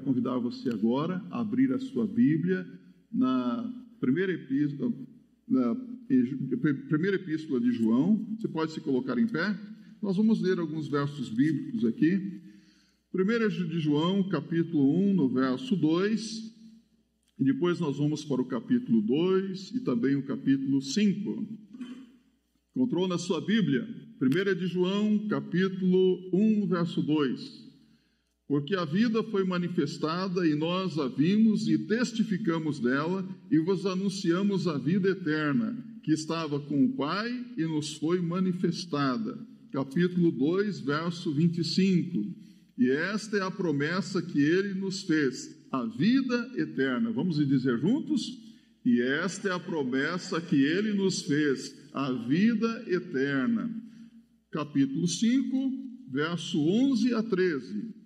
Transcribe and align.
quero 0.00 0.04
convidar 0.04 0.38
você 0.38 0.70
agora 0.70 1.22
a 1.30 1.40
abrir 1.40 1.72
a 1.72 1.78
sua 1.78 2.06
Bíblia 2.06 2.66
na 3.12 3.70
primeira 4.00 4.32
epístola, 4.32 4.92
na 5.46 5.76
primeira 6.88 7.16
epístola 7.16 7.60
de 7.60 7.70
João. 7.72 8.26
Você 8.38 8.48
pode 8.48 8.72
se 8.72 8.80
colocar 8.80 9.18
em 9.18 9.26
pé? 9.26 9.58
Nós 10.02 10.16
vamos 10.16 10.40
ler 10.40 10.58
alguns 10.58 10.88
versos 10.88 11.28
bíblicos 11.28 11.84
aqui. 11.84 12.40
Primeira 13.12 13.48
de 13.48 13.80
João, 13.80 14.28
capítulo 14.28 14.96
1, 15.10 15.14
no 15.14 15.28
verso 15.28 15.76
2. 15.76 16.50
E 17.38 17.44
depois 17.44 17.78
nós 17.78 17.98
vamos 17.98 18.24
para 18.24 18.40
o 18.40 18.46
capítulo 18.46 19.02
2 19.02 19.72
e 19.74 19.80
também 19.80 20.16
o 20.16 20.22
capítulo 20.22 20.80
5. 20.80 21.46
Encontrou 22.74 23.06
na 23.06 23.18
sua 23.18 23.40
Bíblia? 23.40 23.86
1 24.20 24.58
de 24.58 24.66
João, 24.66 25.28
capítulo 25.28 26.30
1, 26.32 26.66
verso 26.68 27.02
2. 27.02 27.69
Porque 28.50 28.74
a 28.74 28.84
vida 28.84 29.22
foi 29.22 29.44
manifestada 29.44 30.44
e 30.44 30.56
nós 30.56 30.98
a 30.98 31.06
vimos 31.06 31.68
e 31.68 31.86
testificamos 31.86 32.80
dela 32.80 33.24
e 33.48 33.60
vos 33.60 33.86
anunciamos 33.86 34.66
a 34.66 34.76
vida 34.76 35.08
eterna, 35.08 35.72
que 36.02 36.10
estava 36.10 36.58
com 36.58 36.84
o 36.84 36.96
Pai 36.96 37.30
e 37.56 37.62
nos 37.62 37.94
foi 37.94 38.20
manifestada. 38.20 39.38
Capítulo 39.70 40.32
2, 40.32 40.80
verso 40.80 41.32
25. 41.32 42.34
E 42.76 42.90
esta 42.90 43.36
é 43.36 43.40
a 43.40 43.52
promessa 43.52 44.20
que 44.20 44.40
ele 44.40 44.74
nos 44.74 45.04
fez, 45.04 45.68
a 45.70 45.84
vida 45.84 46.50
eterna. 46.56 47.12
Vamos 47.12 47.36
dizer 47.36 47.78
juntos? 47.78 48.20
E 48.84 49.00
esta 49.00 49.50
é 49.50 49.52
a 49.52 49.60
promessa 49.60 50.40
que 50.40 50.56
ele 50.56 50.92
nos 50.94 51.22
fez, 51.22 51.72
a 51.94 52.10
vida 52.26 52.84
eterna. 52.88 53.70
Capítulo 54.50 55.06
5, 55.06 56.10
verso 56.10 56.58
11 56.58 57.14
a 57.14 57.22
13. 57.22 57.99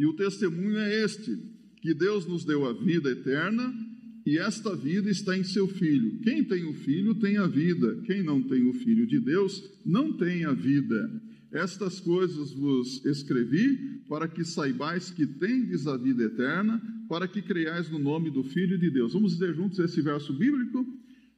E 0.00 0.06
o 0.06 0.14
testemunho 0.14 0.78
é 0.78 1.04
este: 1.04 1.36
que 1.82 1.92
Deus 1.92 2.26
nos 2.26 2.42
deu 2.42 2.64
a 2.64 2.72
vida 2.72 3.10
eterna 3.10 3.70
e 4.24 4.38
esta 4.38 4.74
vida 4.74 5.10
está 5.10 5.36
em 5.36 5.44
seu 5.44 5.68
Filho. 5.68 6.20
Quem 6.20 6.42
tem 6.42 6.64
o 6.64 6.72
Filho 6.72 7.14
tem 7.16 7.36
a 7.36 7.46
vida, 7.46 8.00
quem 8.06 8.22
não 8.22 8.42
tem 8.42 8.66
o 8.66 8.72
Filho 8.72 9.06
de 9.06 9.20
Deus 9.20 9.62
não 9.84 10.16
tem 10.16 10.46
a 10.46 10.54
vida. 10.54 11.22
Estas 11.52 12.00
coisas 12.00 12.50
vos 12.50 13.04
escrevi 13.04 14.00
para 14.08 14.26
que 14.26 14.42
saibais 14.42 15.10
que 15.10 15.26
tendes 15.26 15.86
a 15.86 15.98
vida 15.98 16.22
eterna, 16.24 16.80
para 17.06 17.28
que 17.28 17.42
creiais 17.42 17.90
no 17.90 17.98
nome 17.98 18.30
do 18.30 18.42
Filho 18.42 18.78
de 18.78 18.90
Deus. 18.90 19.12
Vamos 19.12 19.32
dizer 19.32 19.54
juntos 19.54 19.78
esse 19.80 20.00
verso 20.00 20.32
bíblico? 20.32 20.86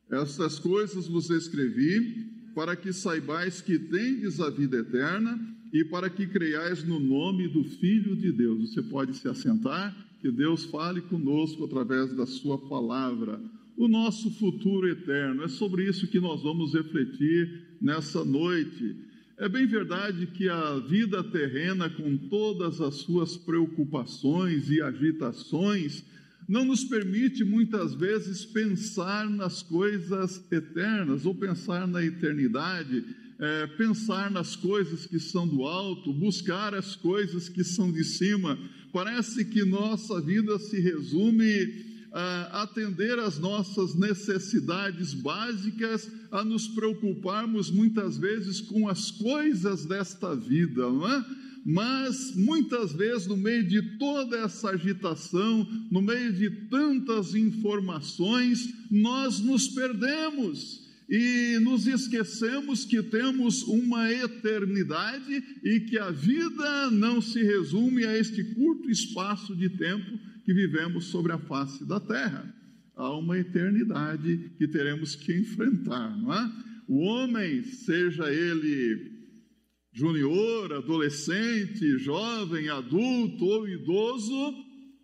Estas 0.09 0.61
coisas 0.61 1.09
vos 1.09 1.31
escrevi 1.31 2.31
para 2.55 2.77
que 2.77 2.93
saibais 2.93 3.61
que 3.61 3.77
tendes 3.77 4.39
a 4.39 4.51
vida 4.51 4.77
eterna 4.77 5.52
e 5.73 5.83
para 5.85 6.11
que 6.11 6.27
creiais 6.27 6.85
no 6.85 7.01
nome 7.01 7.49
do 7.49 7.65
Filho 7.65 8.15
de 8.15 8.31
Deus. 8.31 8.71
Você 8.71 8.83
pode 8.83 9.17
se 9.17 9.27
assentar, 9.27 9.97
que 10.21 10.31
Deus 10.31 10.65
fale 10.67 11.01
conosco 11.01 11.65
através 11.65 12.15
da 12.15 12.27
Sua 12.27 12.59
palavra. 12.59 13.41
O 13.77 13.89
nosso 13.89 14.31
futuro 14.33 14.87
eterno, 14.87 15.43
é 15.43 15.49
sobre 15.49 15.89
isso 15.89 16.07
que 16.07 16.21
nós 16.21 16.43
vamos 16.43 16.75
refletir 16.75 17.79
nessa 17.81 18.23
noite. 18.23 18.95
É 19.39 19.49
bem 19.49 19.67
verdade 19.67 20.27
que 20.27 20.49
a 20.49 20.79
vida 20.79 21.25
terrena, 21.25 21.89
com 21.89 22.17
todas 22.17 22.81
as 22.81 22.97
suas 22.97 23.37
preocupações 23.37 24.71
e 24.71 24.83
agitações, 24.83 26.05
não 26.47 26.67
nos 26.67 26.85
permite 26.85 27.43
muitas 27.45 27.95
vezes 27.95 28.45
pensar 28.45 29.29
nas 29.31 29.63
coisas 29.63 30.45
eternas 30.53 31.25
ou 31.25 31.35
pensar 31.35 31.89
na 31.89 32.05
eternidade 32.05 33.05
é, 33.43 33.67
pensar 33.67 34.31
nas 34.31 34.55
coisas 34.55 35.05
que 35.05 35.19
são 35.19 35.49
do 35.49 35.65
alto, 35.65 36.13
buscar 36.13 36.77
as 36.77 36.95
coisas 36.95 37.49
que 37.49 37.65
são 37.65 37.91
de 37.91 38.05
cima. 38.05 38.57
Parece 38.93 39.45
que 39.45 39.65
nossa 39.65 40.21
vida 40.21 40.57
se 40.61 40.81
resume 40.81 41.91
a 42.13 42.63
atender 42.63 43.19
às 43.19 43.41
nossas 43.41 43.97
necessidades 43.97 45.13
básicas, 45.13 46.09
a 46.31 46.45
nos 46.45 46.69
preocuparmos 46.69 47.69
muitas 47.69 48.17
vezes 48.17 48.61
com 48.61 48.87
as 48.89 49.11
coisas 49.11 49.87
desta 49.87 50.37
vida, 50.37 50.83
não 50.83 51.11
é? 51.11 51.25
Mas 51.65 52.37
muitas 52.37 52.93
vezes, 52.93 53.27
no 53.27 53.37
meio 53.37 53.67
de 53.67 53.99
toda 53.99 54.37
essa 54.37 54.71
agitação, 54.71 55.67
no 55.91 56.01
meio 56.01 56.33
de 56.33 56.49
tantas 56.69 57.35
informações, 57.35 58.73
nós 58.89 59.41
nos 59.41 59.67
perdemos 59.69 60.83
e 61.13 61.59
nos 61.59 61.87
esquecemos 61.87 62.87
que 62.87 63.03
temos 63.03 63.65
uma 63.65 64.11
eternidade 64.11 65.45
e 65.63 65.81
que 65.81 65.99
a 65.99 66.11
vida 66.11 66.91
não 66.91 67.21
se 67.21 67.43
resume 67.43 68.07
a 68.07 68.17
este 68.17 68.43
curto 68.55 68.89
espaço 68.89 69.55
de 69.55 69.69
tempo 69.69 70.19
que 70.43 70.55
vivemos 70.55 71.05
sobre 71.05 71.33
a 71.33 71.39
face 71.39 71.87
da 71.87 72.01
terra. 72.01 72.51
Há 72.97 73.15
uma 73.19 73.39
eternidade 73.39 74.53
que 74.57 74.67
teremos 74.67 75.15
que 75.15 75.39
enfrentar, 75.39 76.17
não 76.17 76.33
é? 76.33 76.51
O 76.89 77.01
homem, 77.01 77.63
seja 77.63 78.33
ele 78.33 79.13
junior, 79.93 80.73
adolescente, 80.73 81.99
jovem, 81.99 82.71
adulto 82.71 83.45
ou 83.45 83.69
idoso, 83.69 84.55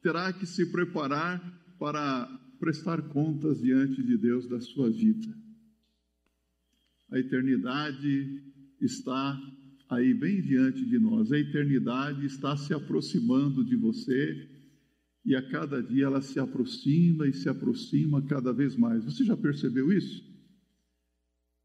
terá 0.02 0.32
que 0.32 0.46
se 0.46 0.72
preparar 0.72 1.38
para 1.78 2.26
prestar 2.58 3.02
contas 3.02 3.60
diante 3.60 4.02
de 4.02 4.16
Deus 4.16 4.48
da 4.48 4.58
sua 4.58 4.88
vida 4.88 5.36
a 7.10 7.19
eternidade 7.19 8.42
está 8.80 9.41
aí 9.91 10.12
bem 10.14 10.42
diante 10.42 10.84
de 10.84 10.98
nós. 10.98 11.32
A 11.32 11.38
eternidade 11.38 12.26
está 12.26 12.56
se 12.56 12.74
aproximando 12.74 13.64
de 13.64 13.76
você 13.76 14.48
e 15.24 15.34
a 15.34 15.42
cada 15.50 15.82
dia 15.82 16.06
ela 16.06 16.20
se 16.20 16.38
aproxima 16.38 17.26
e 17.26 17.32
se 17.32 17.48
aproxima 17.48 18.22
cada 18.26 18.52
vez 18.52 18.76
mais. 18.76 19.04
Você 19.04 19.24
já 19.24 19.36
percebeu 19.36 19.92
isso? 19.92 20.26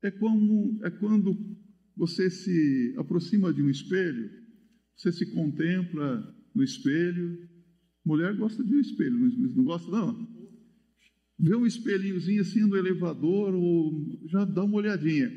É 0.02 0.12
como 0.12 0.80
é 0.84 0.90
quando 0.90 1.38
você 1.96 2.30
se 2.30 2.96
aproxima 2.98 3.54
de 3.54 3.62
um 3.62 3.70
espelho, 3.70 4.30
você 4.96 5.12
se 5.12 5.34
contempla 5.34 6.36
no 6.54 6.64
espelho. 6.64 7.38
Mulher 8.06 8.36
gosta 8.36 8.64
de 8.64 8.76
um 8.76 8.80
espelho, 8.80 9.18
não 9.18 9.64
gosta 9.64 9.90
não? 9.90 10.33
Vê 11.40 11.56
um 11.56 11.66
espelhinhozinho 11.66 12.42
assim 12.42 12.62
no 12.62 12.78
elevador, 12.78 13.54
ou 13.54 14.20
já 14.28 14.46
dá 14.46 14.64
uma 14.64 14.78
olhadinha. 14.78 15.32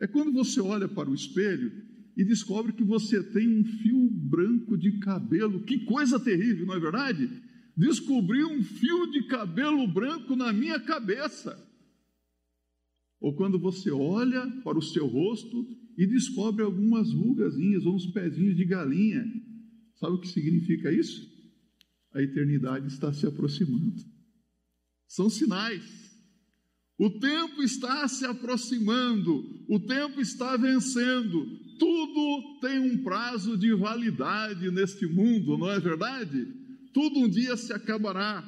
É 0.00 0.06
quando 0.06 0.32
você 0.32 0.60
olha 0.60 0.88
para 0.88 1.10
o 1.10 1.14
espelho 1.14 1.72
e 2.16 2.24
descobre 2.24 2.72
que 2.72 2.84
você 2.84 3.22
tem 3.22 3.48
um 3.48 3.64
fio 3.64 4.10
branco 4.10 4.76
de 4.76 4.98
cabelo. 4.98 5.62
Que 5.64 5.84
coisa 5.84 6.18
terrível, 6.18 6.66
não 6.66 6.74
é 6.74 6.80
verdade? 6.80 7.28
Descobri 7.76 8.44
um 8.44 8.62
fio 8.62 9.10
de 9.10 9.26
cabelo 9.28 9.86
branco 9.86 10.34
na 10.34 10.52
minha 10.52 10.80
cabeça. 10.80 11.56
Ou 13.20 13.34
quando 13.34 13.58
você 13.58 13.90
olha 13.90 14.46
para 14.62 14.78
o 14.78 14.82
seu 14.82 15.06
rosto 15.06 15.66
e 15.96 16.06
descobre 16.06 16.62
algumas 16.62 17.12
rugazinhas 17.12 17.84
ou 17.84 17.94
uns 17.94 18.06
pezinhos 18.06 18.56
de 18.56 18.64
galinha. 18.64 19.24
Sabe 19.96 20.14
o 20.14 20.20
que 20.20 20.28
significa 20.28 20.92
isso? 20.92 21.28
A 22.12 22.22
eternidade 22.22 22.86
está 22.86 23.12
se 23.12 23.26
aproximando. 23.26 23.94
São 25.08 25.30
sinais. 25.30 25.82
O 26.98 27.08
tempo 27.08 27.62
está 27.62 28.06
se 28.06 28.26
aproximando, 28.26 29.64
o 29.68 29.80
tempo 29.80 30.20
está 30.20 30.56
vencendo. 30.56 31.46
Tudo 31.78 32.58
tem 32.60 32.78
um 32.78 33.02
prazo 33.02 33.56
de 33.56 33.72
validade 33.74 34.70
neste 34.70 35.06
mundo, 35.06 35.56
não 35.56 35.70
é 35.70 35.80
verdade? 35.80 36.46
Tudo 36.92 37.20
um 37.20 37.28
dia 37.28 37.56
se 37.56 37.72
acabará. 37.72 38.44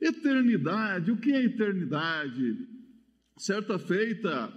Eternidade, 0.00 1.12
o 1.12 1.16
que 1.16 1.32
é 1.32 1.44
eternidade? 1.44 2.58
Certa 3.38 3.78
feita, 3.78 4.52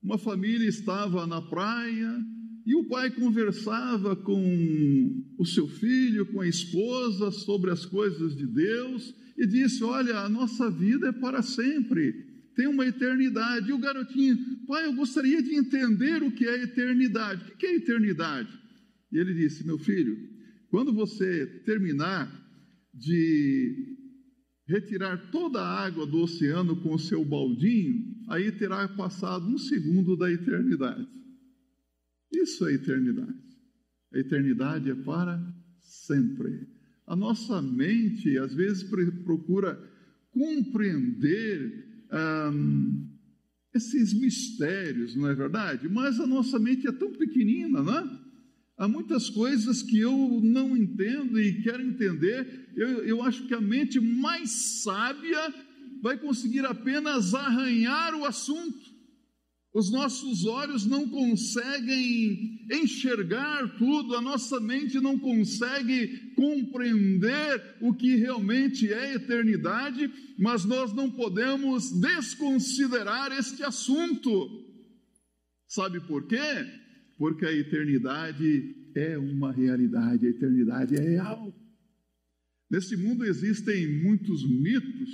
uma 0.00 0.16
família 0.16 0.68
estava 0.68 1.26
na 1.26 1.42
praia 1.42 2.16
e 2.64 2.76
o 2.76 2.84
pai 2.84 3.10
conversava 3.10 4.14
com 4.14 5.24
o 5.36 5.44
seu 5.44 5.66
filho, 5.66 6.26
com 6.26 6.40
a 6.40 6.46
esposa, 6.46 7.32
sobre 7.32 7.72
as 7.72 7.84
coisas 7.84 8.36
de 8.36 8.46
Deus 8.46 9.12
e 9.40 9.46
disse: 9.46 9.82
Olha, 9.82 10.18
a 10.18 10.28
nossa 10.28 10.70
vida 10.70 11.08
é 11.08 11.12
para 11.12 11.40
sempre, 11.40 12.12
tem 12.54 12.66
uma 12.66 12.86
eternidade. 12.86 13.70
E 13.70 13.72
o 13.72 13.78
garotinho, 13.78 14.36
pai, 14.66 14.84
eu 14.84 14.92
gostaria 14.92 15.42
de 15.42 15.54
entender 15.54 16.22
o 16.22 16.30
que 16.30 16.46
é 16.46 16.62
eternidade. 16.62 17.50
O 17.50 17.56
que 17.56 17.66
é 17.66 17.76
eternidade? 17.76 18.52
E 19.10 19.18
ele 19.18 19.32
disse: 19.32 19.66
Meu 19.66 19.78
filho, 19.78 20.14
quando 20.68 20.92
você 20.92 21.46
terminar 21.64 22.30
de 22.92 23.96
retirar 24.68 25.30
toda 25.30 25.62
a 25.62 25.86
água 25.86 26.06
do 26.06 26.18
oceano 26.18 26.76
com 26.82 26.94
o 26.94 26.98
seu 26.98 27.24
baldinho, 27.24 28.14
aí 28.28 28.52
terá 28.52 28.86
passado 28.88 29.46
um 29.46 29.56
segundo 29.56 30.18
da 30.18 30.30
eternidade. 30.30 31.08
Isso 32.30 32.66
é 32.66 32.74
eternidade. 32.74 33.40
A 34.12 34.18
eternidade 34.18 34.90
é 34.90 34.94
para 34.94 35.40
sempre. 35.80 36.79
A 37.10 37.16
nossa 37.16 37.60
mente, 37.60 38.38
às 38.38 38.54
vezes, 38.54 38.84
procura 38.84 39.76
compreender 40.30 42.06
esses 43.74 44.14
mistérios, 44.14 45.16
não 45.16 45.26
é 45.26 45.34
verdade? 45.34 45.88
Mas 45.88 46.20
a 46.20 46.26
nossa 46.26 46.56
mente 46.56 46.86
é 46.86 46.92
tão 46.92 47.10
pequenina, 47.10 47.82
não 47.82 47.98
é? 47.98 48.20
Há 48.78 48.86
muitas 48.86 49.28
coisas 49.28 49.82
que 49.82 49.98
eu 49.98 50.40
não 50.40 50.76
entendo 50.76 51.40
e 51.40 51.60
quero 51.62 51.82
entender. 51.82 52.70
Eu, 52.76 53.04
eu 53.04 53.22
acho 53.24 53.44
que 53.48 53.54
a 53.54 53.60
mente 53.60 53.98
mais 53.98 54.82
sábia 54.84 55.52
vai 56.00 56.16
conseguir 56.16 56.64
apenas 56.64 57.34
arranhar 57.34 58.14
o 58.14 58.24
assunto. 58.24 58.89
Os 59.72 59.90
nossos 59.90 60.44
olhos 60.46 60.84
não 60.84 61.08
conseguem 61.08 62.66
enxergar 62.72 63.76
tudo, 63.78 64.16
a 64.16 64.20
nossa 64.20 64.58
mente 64.58 64.98
não 65.00 65.16
consegue 65.16 66.32
compreender 66.34 67.76
o 67.80 67.94
que 67.94 68.16
realmente 68.16 68.92
é 68.92 69.14
eternidade, 69.14 70.10
mas 70.36 70.64
nós 70.64 70.92
não 70.92 71.08
podemos 71.08 71.88
desconsiderar 72.00 73.30
este 73.30 73.62
assunto. 73.62 74.50
Sabe 75.68 76.00
por 76.00 76.26
quê? 76.26 76.36
Porque 77.16 77.46
a 77.46 77.52
eternidade 77.52 78.74
é 78.96 79.16
uma 79.16 79.52
realidade, 79.52 80.26
a 80.26 80.30
eternidade 80.30 80.96
é 80.96 81.00
real. 81.00 81.54
Nesse 82.68 82.96
mundo 82.96 83.24
existem 83.24 84.02
muitos 84.02 84.44
mitos, 84.48 85.10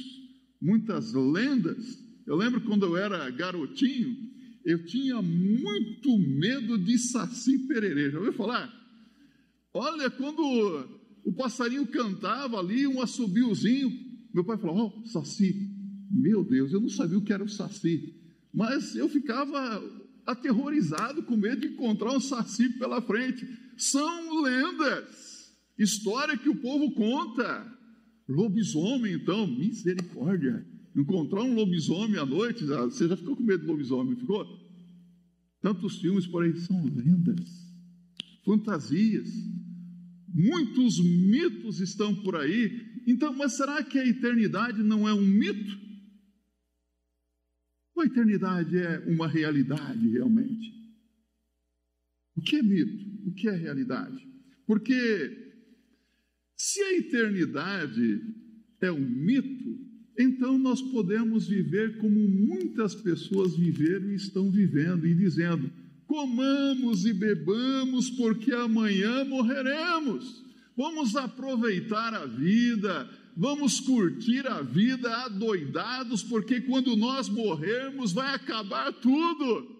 muitas 0.62 1.12
lendas. 1.12 2.02
Eu 2.26 2.36
lembro 2.36 2.62
quando 2.62 2.86
eu 2.86 2.96
era 2.96 3.28
garotinho, 3.30 4.34
eu 4.66 4.84
tinha 4.84 5.22
muito 5.22 6.18
medo 6.18 6.76
de 6.76 6.98
saci 6.98 7.56
pererê. 7.68 8.10
Já 8.10 8.18
ouviu 8.18 8.32
falar? 8.32 8.68
Olha, 9.72 10.10
quando 10.10 10.42
o 11.24 11.32
passarinho 11.32 11.86
cantava 11.86 12.58
ali, 12.58 12.84
um 12.84 13.00
assobiozinho, 13.00 13.92
meu 14.34 14.44
pai 14.44 14.58
falou: 14.58 14.76
Ó, 14.76 14.92
oh, 14.92 15.06
saci. 15.06 15.70
Meu 16.10 16.42
Deus, 16.42 16.72
eu 16.72 16.80
não 16.80 16.88
sabia 16.88 17.16
o 17.16 17.22
que 17.22 17.32
era 17.32 17.44
o 17.44 17.48
saci. 17.48 18.12
Mas 18.52 18.96
eu 18.96 19.08
ficava 19.08 19.80
aterrorizado, 20.26 21.22
com 21.22 21.36
medo 21.36 21.60
de 21.60 21.68
encontrar 21.68 22.10
um 22.10 22.20
saci 22.20 22.68
pela 22.70 23.00
frente. 23.00 23.46
São 23.76 24.42
lendas, 24.42 25.54
história 25.78 26.36
que 26.36 26.48
o 26.48 26.60
povo 26.60 26.92
conta. 26.92 27.72
Lobisomem, 28.28 29.14
então, 29.14 29.46
misericórdia. 29.46 30.66
Encontrar 30.96 31.42
um 31.42 31.54
lobisomem 31.54 32.18
à 32.18 32.24
noite, 32.24 32.64
você 32.64 33.06
já 33.06 33.16
ficou 33.16 33.36
com 33.36 33.42
medo 33.42 33.66
do 33.66 33.72
lobisomem, 33.72 34.16
ficou? 34.16 34.46
Tantos 35.60 35.98
filmes 36.00 36.26
por 36.26 36.42
aí 36.42 36.56
são 36.56 36.84
lendas, 36.86 37.50
fantasias, 38.44 39.28
muitos 40.32 40.98
mitos 41.00 41.80
estão 41.80 42.14
por 42.22 42.36
aí. 42.36 43.02
Então, 43.06 43.34
mas 43.34 43.56
será 43.56 43.84
que 43.84 43.98
a 43.98 44.06
eternidade 44.06 44.82
não 44.82 45.06
é 45.06 45.12
um 45.12 45.20
mito? 45.20 45.78
Ou 47.94 48.02
a 48.02 48.06
eternidade 48.06 48.78
é 48.78 48.98
uma 49.06 49.28
realidade 49.28 50.08
realmente? 50.08 50.72
O 52.36 52.40
que 52.40 52.56
é 52.56 52.62
mito? 52.62 53.28
O 53.28 53.34
que 53.34 53.48
é 53.48 53.52
realidade? 53.54 54.26
Porque 54.66 55.46
se 56.56 56.80
a 56.80 56.98
eternidade 56.98 58.20
é 58.80 58.90
um 58.90 59.08
mito, 59.08 59.85
então 60.18 60.58
nós 60.58 60.80
podemos 60.80 61.46
viver 61.46 61.98
como 61.98 62.18
muitas 62.18 62.94
pessoas 62.94 63.56
viveram 63.56 64.10
e 64.10 64.14
estão 64.14 64.50
vivendo, 64.50 65.06
e 65.06 65.14
dizendo: 65.14 65.70
comamos 66.06 67.04
e 67.04 67.12
bebamos, 67.12 68.10
porque 68.10 68.52
amanhã 68.52 69.24
morreremos. 69.24 70.42
Vamos 70.76 71.16
aproveitar 71.16 72.14
a 72.14 72.26
vida, 72.26 73.08
vamos 73.36 73.80
curtir 73.80 74.46
a 74.46 74.62
vida 74.62 75.24
adoidados, 75.24 76.22
porque 76.22 76.60
quando 76.60 76.96
nós 76.96 77.28
morrermos 77.28 78.12
vai 78.12 78.34
acabar 78.34 78.92
tudo. 78.92 79.76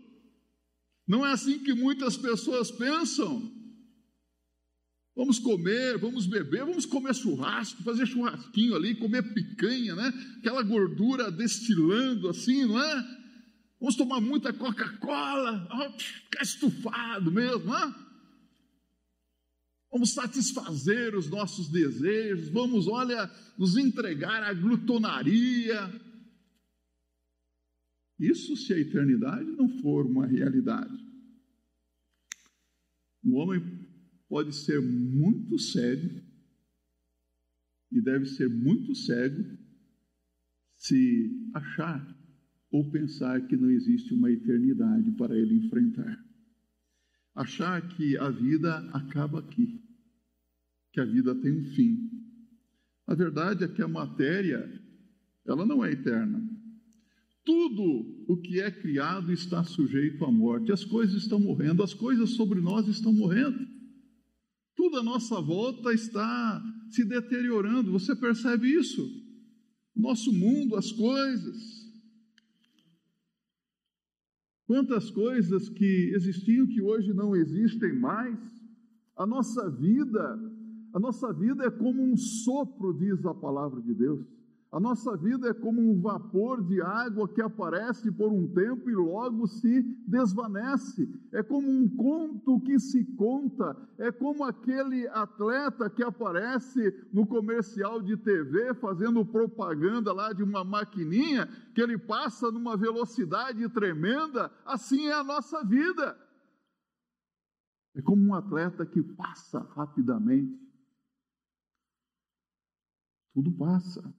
Não 1.07 1.25
é 1.25 1.33
assim 1.33 1.59
que 1.59 1.73
muitas 1.73 2.17
pessoas 2.17 2.71
pensam. 2.71 3.56
Vamos 5.17 5.39
comer, 5.39 5.97
vamos 5.97 6.27
beber, 6.27 6.67
vamos 6.67 6.85
comer 6.85 7.15
churrasco, 7.15 7.83
fazer 7.83 8.07
churrasquinho 8.07 8.75
ali, 8.77 8.95
comer 8.95 9.23
picanha, 9.33 9.95
né? 9.97 10.13
Aquela 10.39 10.63
gordura 10.63 11.33
destilando 11.33 12.29
assim, 12.29 12.67
não 12.67 12.79
é? 12.79 13.17
Vamos 13.81 13.97
tomar 13.97 14.21
muita 14.21 14.53
Coca-Cola, 14.53 15.67
ficar 15.99 16.43
estufado 16.43 17.33
mesmo, 17.33 17.65
né? 17.65 17.95
Vamos 19.91 20.13
satisfazer 20.13 21.17
os 21.17 21.31
nossos 21.31 21.69
desejos, 21.69 22.51
vamos, 22.51 22.87
olha, 22.87 23.31
nos 23.57 23.79
entregar 23.79 24.43
à 24.43 24.53
glutonaria. 24.53 25.91
Isso 28.19 28.55
se 28.55 28.75
a 28.75 28.79
eternidade 28.79 29.51
não 29.51 29.69
for 29.81 30.05
uma 30.05 30.27
realidade. 30.27 30.95
O 33.25 33.37
homem 33.37 33.86
pode 34.29 34.55
ser 34.55 34.81
muito 34.81 35.59
sério 35.59 36.23
e 37.91 38.01
deve 38.01 38.27
ser 38.27 38.49
muito 38.49 38.95
cego 38.95 39.45
se 40.77 41.51
achar 41.55 42.17
ou 42.71 42.91
pensar 42.91 43.47
que 43.47 43.57
não 43.57 43.71
existe 43.71 44.13
uma 44.13 44.31
eternidade 44.31 45.11
para 45.13 45.37
ele 45.37 45.55
enfrentar. 45.55 46.25
Achar 47.35 47.87
que 47.89 48.17
a 48.19 48.31
vida 48.31 48.79
acaba 48.93 49.41
aqui, 49.41 49.81
que 50.93 51.01
a 51.01 51.05
vida 51.05 51.35
tem 51.35 51.53
um 51.53 51.65
fim. 51.75 52.11
A 53.07 53.15
verdade 53.15 53.65
é 53.65 53.69
que 53.69 53.83
a 53.83 53.89
matéria, 53.89 54.69
ela 55.47 55.65
não 55.65 55.85
é 55.85 55.93
eterna. 55.93 56.43
Tudo 57.45 58.25
o 58.27 58.37
que 58.39 58.61
é 58.61 58.71
criado 58.71 59.33
está 59.33 59.63
sujeito 59.63 60.25
à 60.25 60.33
morte. 60.33 60.73
As 60.73 60.85
coisas 60.85 61.23
estão 61.23 61.39
morrendo, 61.39 61.83
as 61.83 61.95
coisas 61.95 62.31
sobre 62.31 62.61
nós 62.61 62.89
estão 62.89 63.13
morrendo. 63.13 63.76
Tudo 64.77 64.99
à 64.99 65.03
nossa 65.03 65.41
volta 65.41 65.93
está 65.93 66.63
se 66.91 67.05
deteriorando. 67.05 67.91
Você 67.91 68.15
percebe 68.15 68.69
isso? 68.69 69.03
Nosso 69.95 70.31
mundo, 70.33 70.77
as 70.77 70.93
coisas. 70.93 71.87
Quantas 74.67 75.11
coisas 75.11 75.71
que 75.71 76.13
existiam 76.15 76.67
que 76.67 76.83
hoje 76.83 77.15
não 77.15 77.35
existem 77.35 77.99
mais. 77.99 78.39
A 79.17 79.27
nossa 79.27 79.71
vida, 79.71 80.39
a 80.93 81.01
nossa 81.01 81.33
vida 81.33 81.65
é 81.65 81.71
como 81.71 82.03
um 82.03 82.17
sopro, 82.17 82.93
diz 82.93 83.25
a 83.25 83.35
palavra 83.35 83.81
de 83.81 83.95
Deus. 83.95 84.36
A 84.77 84.81
nossa 84.81 85.17
vida 85.17 85.49
é 85.49 85.55
como 85.55 85.81
um 85.81 85.99
vapor 86.03 86.63
de 86.63 86.83
água 86.83 87.27
que 87.27 87.41
aparece 87.41 88.13
por 88.13 88.31
um 88.31 88.47
tempo 88.53 88.91
e 88.91 88.95
logo 88.95 89.47
se 89.47 89.83
desvanece. 90.07 91.09
É 91.33 91.43
como 91.43 91.67
um 91.67 91.89
conto 91.97 92.61
que 92.61 92.79
se 92.79 93.03
conta. 93.17 93.75
É 93.97 94.13
como 94.13 94.45
aquele 94.45 95.09
atleta 95.09 95.89
que 95.89 96.03
aparece 96.03 96.93
no 97.11 97.27
comercial 97.27 98.03
de 98.03 98.19
TV 98.19 98.75
fazendo 98.75 99.25
propaganda 99.25 100.13
lá 100.13 100.35
de 100.35 100.43
uma 100.43 100.63
maquininha 100.63 101.47
que 101.75 101.81
ele 101.81 101.97
passa 101.97 102.51
numa 102.51 102.77
velocidade 102.77 103.67
tremenda. 103.71 104.53
Assim 104.63 105.07
é 105.07 105.15
a 105.15 105.25
nossa 105.25 105.65
vida. 105.65 106.15
É 107.95 108.03
como 108.03 108.23
um 108.23 108.35
atleta 108.35 108.85
que 108.85 109.03
passa 109.03 109.61
rapidamente. 109.75 110.61
Tudo 113.33 113.51
passa 113.53 114.15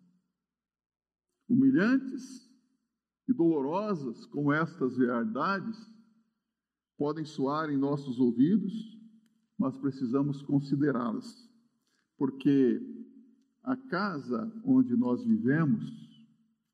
humilhantes 1.49 2.47
e 3.27 3.33
dolorosas 3.33 4.25
como 4.27 4.51
estas 4.51 4.97
verdades 4.97 5.77
podem 6.97 7.25
soar 7.25 7.69
em 7.69 7.77
nossos 7.77 8.19
ouvidos, 8.19 8.73
mas 9.57 9.77
precisamos 9.77 10.41
considerá-las, 10.41 11.49
porque 12.17 12.81
a 13.63 13.75
casa 13.75 14.51
onde 14.63 14.95
nós 14.95 15.23
vivemos, 15.25 15.83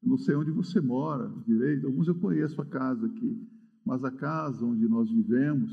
eu 0.02 0.10
não 0.10 0.18
sei 0.18 0.36
onde 0.36 0.52
você 0.52 0.80
mora 0.80 1.30
direito, 1.46 1.88
alguns 1.88 2.08
eu 2.08 2.20
conheço 2.20 2.62
a 2.62 2.66
casa 2.66 3.06
aqui, 3.06 3.48
mas 3.86 4.04
a 4.04 4.12
casa 4.12 4.66
onde 4.66 4.88
nós 4.88 5.10
vivemos, 5.10 5.72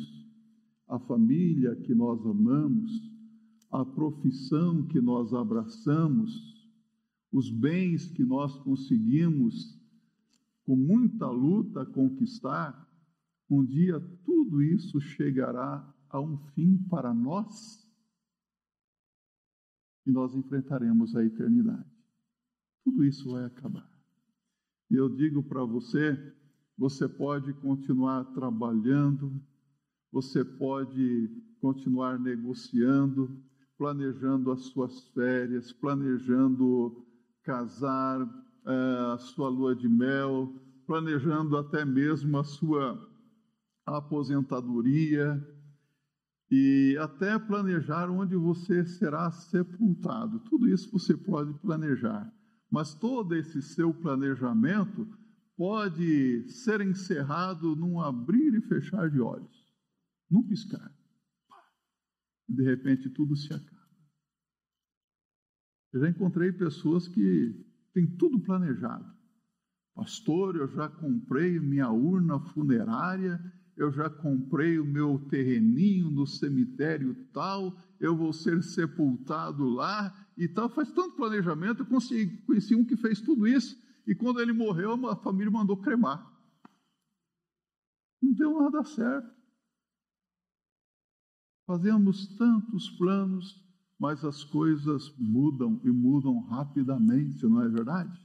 a 0.89 0.99
família 0.99 1.77
que 1.77 1.95
nós 1.95 2.25
amamos, 2.27 2.91
a 3.71 3.85
profissão 3.85 4.87
que 4.89 5.01
nós 5.01 5.33
abraçamos, 5.33 6.60
os 7.33 7.51
bens 7.51 8.11
que 8.11 8.25
nós 8.25 8.57
conseguimos 8.59 9.79
com 10.65 10.77
muita 10.77 11.29
luta 11.29 11.87
conquistar, 11.87 12.89
um 13.49 13.65
dia 13.65 14.01
tudo 14.25 14.63
isso 14.63 15.01
chegará 15.01 15.93
a 16.09 16.21
um 16.21 16.39
fim 16.55 16.77
para 16.89 17.13
nós 17.15 17.89
e 20.07 20.11
nós 20.11 20.35
enfrentaremos 20.35 21.15
a 21.15 21.25
eternidade. 21.25 21.91
Tudo 22.85 23.05
isso 23.05 23.31
vai 23.31 23.45
acabar. 23.45 23.89
E 24.91 24.95
eu 24.95 25.09
digo 25.09 25.43
para 25.43 25.65
você: 25.65 26.17
você 26.77 27.09
pode 27.09 27.53
continuar 27.55 28.25
trabalhando, 28.33 29.41
você 30.11 30.45
pode 30.45 31.31
continuar 31.61 32.19
negociando, 32.19 33.41
planejando 33.77 34.51
as 34.51 34.63
suas 34.63 35.07
férias, 35.09 35.73
planejando 35.73 37.07
casar, 37.43 38.21
é, 38.67 39.15
a 39.15 39.19
sua 39.19 39.49
lua 39.49 39.75
de 39.75 39.89
mel, 39.89 40.55
planejando 40.87 41.57
até 41.57 41.85
mesmo 41.85 42.39
a 42.39 42.45
sua 42.45 43.09
aposentadoria. 43.87 45.41
e 46.53 46.99
até 47.01 47.39
planejar 47.39 48.11
onde 48.11 48.35
você 48.35 48.85
será 48.85 49.31
sepultado. 49.31 50.41
Tudo 50.41 50.69
isso 50.69 50.91
você 50.91 51.17
pode 51.17 51.55
planejar, 51.61 52.29
mas 52.69 52.93
todo 52.93 53.37
esse 53.37 53.63
seu 53.63 53.95
planejamento 53.95 55.07
pode 55.57 56.49
ser 56.49 56.81
encerrado 56.81 57.77
num 57.77 58.01
abrir 58.01 58.55
e 58.55 58.63
fechar 58.63 59.09
de 59.09 59.21
olhos, 59.21 59.65
num 60.29 60.43
piscar. 60.43 60.93
De 62.49 62.65
repente 62.65 63.09
tudo 63.11 63.37
se 63.37 63.55
acaba. 63.55 63.80
Eu 65.93 66.01
já 66.01 66.09
encontrei 66.09 66.53
pessoas 66.53 67.09
que 67.09 67.67
têm 67.93 68.07
tudo 68.17 68.41
planejado. 68.41 69.11
Pastor, 69.95 70.57
eu 70.57 70.69
já 70.69 70.89
comprei 70.89 71.59
minha 71.59 71.91
urna 71.91 72.39
funerária 72.39 73.41
eu 73.81 73.91
já 73.91 74.11
comprei 74.11 74.79
o 74.79 74.85
meu 74.85 75.19
terreninho 75.31 76.11
no 76.11 76.27
cemitério 76.27 77.15
tal, 77.33 77.75
eu 77.99 78.15
vou 78.15 78.31
ser 78.31 78.63
sepultado 78.63 79.71
lá 79.71 80.15
e 80.37 80.47
tal. 80.47 80.69
Faz 80.69 80.93
tanto 80.93 81.17
planejamento, 81.17 81.81
eu 81.81 81.87
consegui, 81.87 82.37
conheci 82.43 82.75
um 82.75 82.85
que 82.85 82.95
fez 82.95 83.23
tudo 83.23 83.49
isso, 83.49 83.83
e 84.07 84.15
quando 84.15 84.39
ele 84.39 84.53
morreu, 84.53 85.09
a 85.09 85.17
família 85.17 85.51
mandou 85.51 85.79
cremar. 85.79 86.31
Não 88.21 88.35
deu 88.35 88.61
nada 88.61 88.85
certo. 88.85 89.35
Fazemos 91.67 92.37
tantos 92.37 92.91
planos, 92.99 93.65
mas 94.01 94.25
as 94.25 94.43
coisas 94.43 95.15
mudam 95.19 95.79
e 95.85 95.91
mudam 95.91 96.41
rapidamente, 96.41 97.45
não 97.45 97.63
é 97.63 97.69
verdade? 97.69 98.19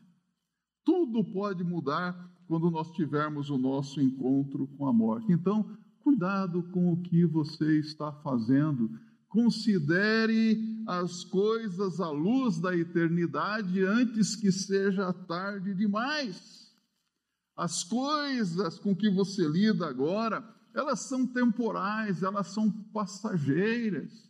Tudo 0.86 1.22
pode 1.22 1.66
mudar 1.66 2.34
quando 2.48 2.72
nós 2.72 2.90
tivermos 2.94 3.50
o 3.50 3.58
nosso 3.58 4.00
encontro 4.00 4.68
com 4.78 4.88
a 4.88 4.94
morte. 4.94 5.34
Então, 5.34 5.78
cuidado 6.02 6.64
com 6.72 6.94
o 6.94 7.02
que 7.02 7.26
você 7.26 7.78
está 7.80 8.10
fazendo. 8.10 8.90
Considere 9.28 10.82
as 10.88 11.26
coisas 11.26 12.00
à 12.00 12.10
luz 12.10 12.58
da 12.58 12.74
eternidade 12.74 13.84
antes 13.84 14.34
que 14.34 14.54
seja 14.54 15.12
tarde 15.12 15.74
demais. 15.74 16.74
As 17.58 17.84
coisas 17.84 18.80
com 18.80 18.96
que 18.96 19.10
você 19.10 19.46
lida 19.46 19.88
agora, 19.88 20.42
elas 20.74 21.02
são 21.02 21.28
temporais, 21.28 22.24
elas 22.24 22.48
são 22.48 22.72
passageiras. 22.94 24.26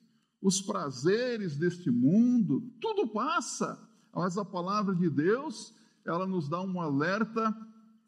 Os 0.46 0.62
prazeres 0.62 1.58
deste 1.58 1.90
mundo, 1.90 2.72
tudo 2.80 3.08
passa, 3.08 3.80
mas 4.14 4.38
a 4.38 4.46
palavra 4.46 4.94
de 4.94 5.10
Deus, 5.10 5.74
ela 6.06 6.28
nos 6.28 6.48
dá 6.48 6.62
um 6.62 6.80
alerta 6.80 7.52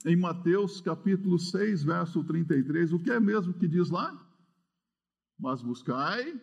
em 0.06 0.15
Mateus 0.15 0.79
capítulo 0.79 1.39
6, 1.39 1.84
verso 1.84 2.24
33, 2.24 2.94
o 2.94 3.00
que 3.00 3.10
é 3.10 3.20
mesmo 3.20 3.56
que 3.56 3.67
diz 3.67 3.89
lá? 3.89 4.15
Mas 5.39 5.63
buscai 5.63 6.39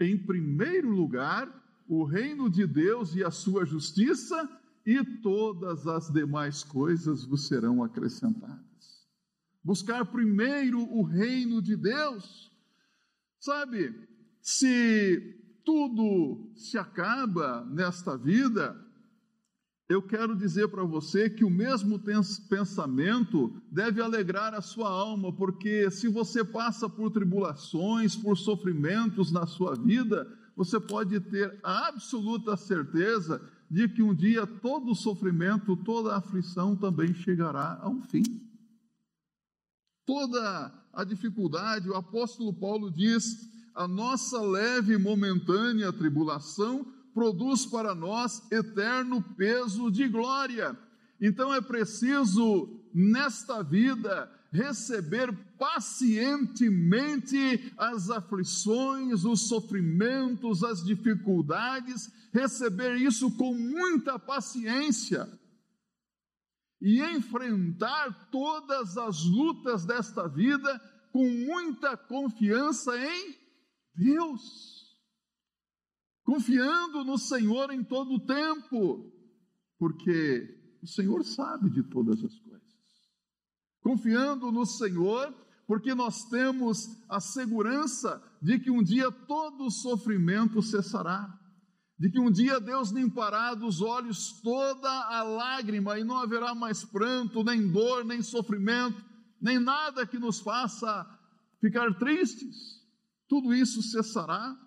em 0.00 0.16
primeiro 0.16 0.88
lugar 0.88 1.46
o 1.86 2.04
reino 2.04 2.48
de 2.48 2.66
Deus 2.66 3.14
e 3.14 3.22
a 3.22 3.30
sua 3.30 3.66
justiça, 3.66 4.48
e 4.86 5.04
todas 5.20 5.86
as 5.86 6.10
demais 6.10 6.64
coisas 6.64 7.26
vos 7.26 7.46
serão 7.46 7.84
acrescentadas. 7.84 9.06
Buscar 9.62 10.06
primeiro 10.06 10.80
o 10.90 11.02
reino 11.02 11.60
de 11.60 11.76
Deus. 11.76 12.50
Sabe, 13.38 14.08
se 14.48 15.60
tudo 15.62 16.50
se 16.56 16.78
acaba 16.78 17.66
nesta 17.66 18.16
vida, 18.16 18.74
eu 19.90 20.00
quero 20.00 20.34
dizer 20.34 20.68
para 20.68 20.84
você 20.84 21.28
que 21.28 21.44
o 21.44 21.50
mesmo 21.50 22.00
pensamento 22.48 23.60
deve 23.70 24.00
alegrar 24.00 24.54
a 24.54 24.62
sua 24.62 24.88
alma, 24.88 25.30
porque 25.30 25.90
se 25.90 26.08
você 26.08 26.42
passa 26.42 26.88
por 26.88 27.10
tribulações, 27.10 28.16
por 28.16 28.38
sofrimentos 28.38 29.30
na 29.30 29.46
sua 29.46 29.74
vida, 29.76 30.26
você 30.56 30.80
pode 30.80 31.20
ter 31.20 31.60
a 31.62 31.88
absoluta 31.88 32.56
certeza 32.56 33.46
de 33.70 33.86
que 33.86 34.02
um 34.02 34.14
dia 34.14 34.46
todo 34.46 34.92
o 34.92 34.96
sofrimento, 34.96 35.76
toda 35.76 36.14
a 36.14 36.18
aflição 36.18 36.74
também 36.74 37.12
chegará 37.12 37.78
a 37.82 37.88
um 37.90 38.00
fim. 38.00 38.22
Toda 40.06 40.72
a 40.90 41.04
dificuldade, 41.04 41.90
o 41.90 41.94
apóstolo 41.94 42.54
Paulo 42.54 42.90
diz, 42.90 43.57
a 43.78 43.86
nossa 43.86 44.42
leve 44.42 44.94
e 44.94 44.98
momentânea 44.98 45.92
tribulação 45.92 46.84
produz 47.14 47.64
para 47.64 47.94
nós 47.94 48.42
eterno 48.50 49.22
peso 49.36 49.88
de 49.88 50.08
glória. 50.08 50.76
Então 51.20 51.54
é 51.54 51.60
preciso, 51.60 52.68
nesta 52.92 53.62
vida, 53.62 54.28
receber 54.50 55.32
pacientemente 55.56 57.72
as 57.78 58.10
aflições, 58.10 59.24
os 59.24 59.46
sofrimentos, 59.46 60.64
as 60.64 60.84
dificuldades, 60.84 62.10
receber 62.32 62.96
isso 62.96 63.30
com 63.36 63.54
muita 63.54 64.18
paciência 64.18 65.28
e 66.82 67.00
enfrentar 67.00 68.28
todas 68.32 68.98
as 68.98 69.22
lutas 69.22 69.84
desta 69.84 70.26
vida 70.26 70.80
com 71.12 71.28
muita 71.28 71.96
confiança 71.96 72.98
em 72.98 73.47
Deus 73.98 74.78
confiando 76.22 77.04
no 77.04 77.18
Senhor 77.18 77.70
em 77.70 77.82
todo 77.82 78.14
o 78.14 78.20
tempo, 78.20 79.10
porque 79.78 80.78
o 80.82 80.86
Senhor 80.86 81.24
sabe 81.24 81.68
de 81.70 81.82
todas 81.82 82.22
as 82.22 82.38
coisas. 82.38 82.68
Confiando 83.80 84.52
no 84.52 84.64
Senhor, 84.64 85.34
porque 85.66 85.94
nós 85.94 86.24
temos 86.28 86.86
a 87.08 87.18
segurança 87.18 88.22
de 88.40 88.58
que 88.58 88.70
um 88.70 88.82
dia 88.82 89.10
todo 89.10 89.64
o 89.64 89.70
sofrimento 89.70 90.62
cessará, 90.62 91.28
de 91.98 92.10
que 92.10 92.20
um 92.20 92.30
dia 92.30 92.60
Deus 92.60 92.90
limpará 92.90 93.54
dos 93.54 93.80
olhos 93.80 94.40
toda 94.42 94.88
a 94.88 95.22
lágrima 95.22 95.98
e 95.98 96.04
não 96.04 96.18
haverá 96.18 96.54
mais 96.54 96.84
pranto, 96.84 97.42
nem 97.42 97.66
dor, 97.66 98.04
nem 98.04 98.22
sofrimento, 98.22 99.04
nem 99.40 99.58
nada 99.58 100.06
que 100.06 100.18
nos 100.18 100.40
faça 100.40 101.06
ficar 101.60 101.98
tristes. 101.98 102.77
Tudo 103.28 103.54
isso 103.54 103.82
cessará 103.82 104.58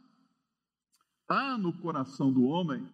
há 1.28 1.58
no 1.58 1.74
coração 1.80 2.32
do 2.32 2.44
homem 2.44 2.88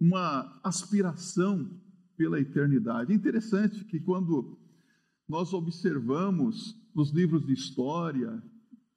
uma 0.00 0.60
aspiração 0.64 1.80
pela 2.16 2.40
eternidade. 2.40 3.12
É 3.12 3.14
interessante 3.14 3.84
que 3.84 4.00
quando 4.00 4.58
nós 5.28 5.52
observamos 5.52 6.74
nos 6.94 7.10
livros 7.10 7.44
de 7.44 7.52
história, 7.52 8.42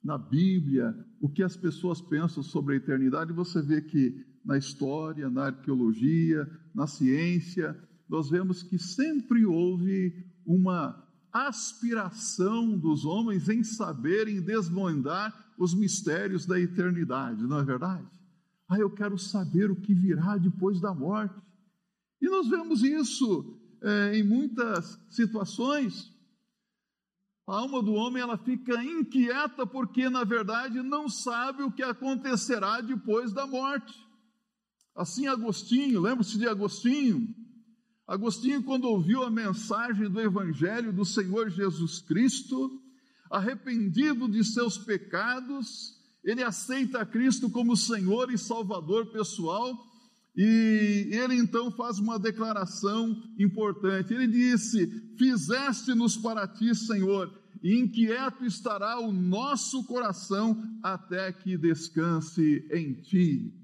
na 0.02 0.16
Bíblia, 0.16 0.94
o 1.20 1.28
que 1.28 1.42
as 1.42 1.56
pessoas 1.56 2.00
pensam 2.00 2.42
sobre 2.42 2.74
a 2.74 2.76
eternidade, 2.78 3.32
você 3.32 3.60
vê 3.60 3.82
que 3.82 4.24
na 4.44 4.56
história, 4.56 5.28
na 5.28 5.46
arqueologia, 5.46 6.48
na 6.74 6.86
ciência, 6.86 7.76
nós 8.08 8.30
vemos 8.30 8.62
que 8.62 8.78
sempre 8.78 9.44
houve 9.44 10.26
uma 10.46 11.06
aspiração 11.32 12.76
dos 12.76 13.04
homens 13.04 13.48
em 13.48 13.62
saberem 13.62 14.40
desvendar 14.40 15.52
os 15.58 15.74
mistérios 15.74 16.46
da 16.46 16.58
eternidade, 16.58 17.42
não 17.42 17.58
é 17.58 17.64
verdade? 17.64 18.08
Ah, 18.68 18.78
eu 18.78 18.90
quero 18.90 19.18
saber 19.18 19.70
o 19.70 19.76
que 19.76 19.92
virá 19.92 20.36
depois 20.36 20.80
da 20.80 20.94
morte. 20.94 21.34
E 22.20 22.28
nós 22.28 22.48
vemos 22.48 22.82
isso 22.82 23.58
é, 23.82 24.16
em 24.18 24.22
muitas 24.22 24.98
situações. 25.10 26.10
A 27.48 27.56
alma 27.56 27.82
do 27.82 27.92
homem 27.92 28.22
ela 28.22 28.38
fica 28.38 28.82
inquieta 28.82 29.66
porque, 29.66 30.08
na 30.08 30.22
verdade, 30.22 30.82
não 30.82 31.08
sabe 31.08 31.62
o 31.62 31.72
que 31.72 31.82
acontecerá 31.82 32.80
depois 32.80 33.32
da 33.32 33.46
morte. 33.46 33.92
Assim, 34.94 35.26
Agostinho, 35.26 36.00
lembra-se 36.00 36.38
de 36.38 36.46
Agostinho? 36.46 37.34
Agostinho, 38.10 38.60
quando 38.64 38.86
ouviu 38.86 39.22
a 39.22 39.30
mensagem 39.30 40.10
do 40.10 40.20
Evangelho 40.20 40.92
do 40.92 41.04
Senhor 41.04 41.48
Jesus 41.48 42.00
Cristo, 42.00 42.82
arrependido 43.30 44.28
de 44.28 44.42
seus 44.42 44.76
pecados, 44.76 45.96
ele 46.24 46.42
aceita 46.42 47.06
Cristo 47.06 47.48
como 47.48 47.76
Senhor 47.76 48.32
e 48.32 48.36
Salvador 48.36 49.12
pessoal, 49.12 49.78
e 50.36 51.08
ele 51.12 51.36
então 51.36 51.70
faz 51.70 52.00
uma 52.00 52.18
declaração 52.18 53.16
importante. 53.38 54.12
Ele 54.12 54.26
disse: 54.26 54.88
Fizeste-nos 55.16 56.16
para 56.16 56.48
ti, 56.48 56.74
Senhor, 56.74 57.32
e 57.62 57.78
inquieto 57.78 58.44
estará 58.44 58.98
o 58.98 59.12
nosso 59.12 59.84
coração 59.84 60.60
até 60.82 61.32
que 61.32 61.56
descanse 61.56 62.66
em 62.72 62.92
ti. 62.92 63.54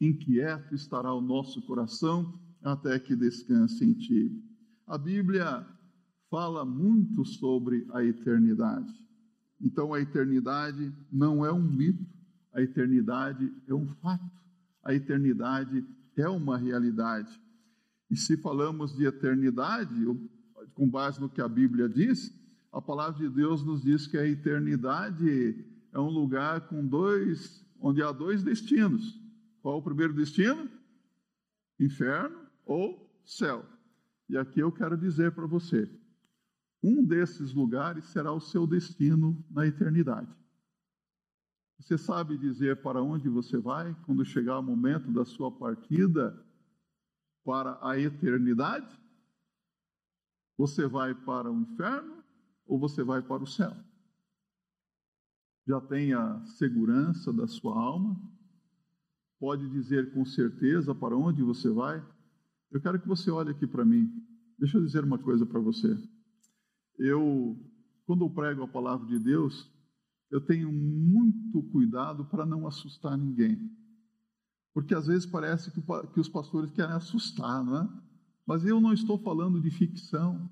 Inquieto 0.00 0.76
estará 0.76 1.12
o 1.12 1.20
nosso 1.20 1.60
coração 1.62 2.45
até 2.66 2.98
que 2.98 3.14
descanse 3.14 3.84
em 3.84 3.92
ti. 3.92 4.42
A 4.86 4.98
Bíblia 4.98 5.64
fala 6.28 6.64
muito 6.64 7.24
sobre 7.24 7.86
a 7.92 8.04
eternidade. 8.04 8.92
Então 9.60 9.94
a 9.94 10.00
eternidade 10.00 10.92
não 11.10 11.44
é 11.44 11.52
um 11.52 11.62
mito, 11.62 12.04
a 12.52 12.60
eternidade 12.60 13.52
é 13.68 13.74
um 13.74 13.86
fato, 13.86 14.30
a 14.82 14.92
eternidade 14.92 15.86
é 16.16 16.28
uma 16.28 16.58
realidade. 16.58 17.40
E 18.10 18.16
se 18.16 18.36
falamos 18.36 18.96
de 18.96 19.06
eternidade, 19.06 19.94
com 20.74 20.88
base 20.88 21.20
no 21.20 21.28
que 21.28 21.40
a 21.40 21.48
Bíblia 21.48 21.88
diz, 21.88 22.32
a 22.72 22.82
palavra 22.82 23.18
de 23.20 23.34
Deus 23.34 23.64
nos 23.64 23.82
diz 23.82 24.06
que 24.06 24.18
a 24.18 24.26
eternidade 24.26 25.64
é 25.92 25.98
um 26.00 26.10
lugar 26.10 26.68
com 26.68 26.86
dois, 26.86 27.64
onde 27.80 28.02
há 28.02 28.10
dois 28.12 28.42
destinos. 28.42 29.18
Qual 29.62 29.78
o 29.78 29.82
primeiro 29.82 30.12
destino? 30.12 30.68
Inferno 31.78 32.45
ou 32.66 33.08
céu. 33.24 33.64
E 34.28 34.36
aqui 34.36 34.60
eu 34.60 34.72
quero 34.72 34.98
dizer 34.98 35.32
para 35.32 35.46
você: 35.46 35.88
um 36.82 37.04
desses 37.04 37.54
lugares 37.54 38.06
será 38.06 38.32
o 38.32 38.40
seu 38.40 38.66
destino 38.66 39.42
na 39.50 39.66
eternidade. 39.66 40.34
Você 41.78 41.96
sabe 41.96 42.36
dizer 42.36 42.82
para 42.82 43.02
onde 43.02 43.28
você 43.28 43.58
vai 43.58 43.94
quando 44.04 44.24
chegar 44.24 44.58
o 44.58 44.62
momento 44.62 45.12
da 45.12 45.24
sua 45.24 45.50
partida 45.50 46.44
para 47.44 47.78
a 47.86 47.98
eternidade? 47.98 48.98
Você 50.58 50.86
vai 50.86 51.14
para 51.14 51.50
o 51.50 51.60
inferno 51.60 52.24
ou 52.66 52.78
você 52.78 53.04
vai 53.04 53.22
para 53.22 53.42
o 53.42 53.46
céu? 53.46 53.76
Já 55.66 55.80
tem 55.80 56.14
a 56.14 56.44
segurança 56.46 57.32
da 57.32 57.46
sua 57.46 57.78
alma? 57.78 58.16
Pode 59.38 59.68
dizer 59.68 60.14
com 60.14 60.24
certeza 60.24 60.94
para 60.94 61.16
onde 61.16 61.42
você 61.42 61.68
vai? 61.70 62.02
Eu 62.76 62.80
quero 62.82 63.00
que 63.00 63.08
você 63.08 63.30
olhe 63.30 63.52
aqui 63.52 63.66
para 63.66 63.86
mim. 63.86 64.12
Deixa 64.58 64.76
eu 64.76 64.84
dizer 64.84 65.02
uma 65.02 65.16
coisa 65.16 65.46
para 65.46 65.58
você. 65.58 65.96
Eu, 66.98 67.56
quando 68.04 68.22
eu 68.22 68.28
prego 68.28 68.64
a 68.64 68.68
palavra 68.68 69.06
de 69.06 69.18
Deus, 69.18 69.66
eu 70.30 70.42
tenho 70.42 70.70
muito 70.70 71.62
cuidado 71.72 72.26
para 72.26 72.44
não 72.44 72.66
assustar 72.66 73.16
ninguém. 73.16 73.58
Porque 74.74 74.94
às 74.94 75.06
vezes 75.06 75.24
parece 75.24 75.70
que, 75.70 75.80
que 76.12 76.20
os 76.20 76.28
pastores 76.28 76.70
querem 76.70 76.94
assustar, 76.94 77.64
não 77.64 77.78
é? 77.78 77.88
Mas 78.46 78.62
eu 78.66 78.78
não 78.78 78.92
estou 78.92 79.18
falando 79.22 79.58
de 79.58 79.70
ficção. 79.70 80.46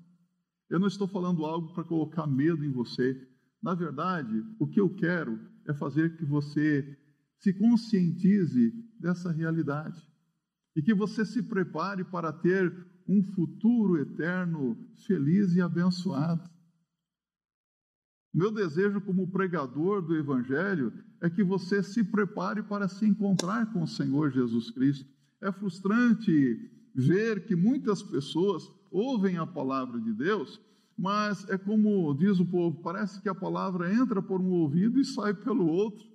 Eu 0.67 0.79
não 0.79 0.87
estou 0.87 1.07
falando 1.07 1.45
algo 1.45 1.75
para 1.75 1.83
colocar 1.83 2.25
medo 2.25 2.65
em 2.65 2.71
você. 2.71 3.21
Na 3.61 3.75
verdade, 3.75 4.43
o 4.57 4.65
que 4.65 4.79
eu 4.79 4.89
quero 4.95 5.39
é 5.67 5.75
fazer 5.75 6.17
que 6.17 6.25
você 6.25 6.97
se 7.37 7.53
conscientize 7.53 8.73
dessa 8.99 9.31
realidade 9.31 10.14
e 10.75 10.81
que 10.81 10.93
você 10.93 11.25
se 11.25 11.41
prepare 11.43 12.03
para 12.03 12.33
ter 12.33 12.71
um 13.07 13.23
futuro 13.23 13.97
eterno 13.97 14.77
feliz 15.07 15.55
e 15.55 15.61
abençoado. 15.61 16.49
Meu 18.33 18.51
desejo 18.51 18.99
como 18.99 19.31
pregador 19.31 20.01
do 20.01 20.15
Evangelho 20.15 20.91
é 21.21 21.29
que 21.29 21.43
você 21.43 21.81
se 21.81 22.03
prepare 22.03 22.61
para 22.61 22.87
se 22.87 23.05
encontrar 23.05 23.71
com 23.71 23.83
o 23.83 23.87
Senhor 23.87 24.29
Jesus 24.31 24.69
Cristo. 24.71 25.09
É 25.41 25.51
frustrante 25.51 26.69
ver 26.93 27.45
que 27.45 27.55
muitas 27.55 28.03
pessoas 28.03 28.63
ouvem 28.91 29.37
a 29.37 29.47
palavra 29.47 30.01
de 30.01 30.11
Deus, 30.11 30.59
mas 30.97 31.47
é 31.49 31.57
como 31.57 32.13
diz 32.15 32.39
o 32.39 32.45
povo: 32.45 32.81
parece 32.81 33.21
que 33.21 33.29
a 33.29 33.35
palavra 33.35 33.93
entra 33.93 34.21
por 34.21 34.41
um 34.41 34.51
ouvido 34.51 34.99
e 34.99 35.05
sai 35.05 35.33
pelo 35.33 35.65
outro. 35.67 36.05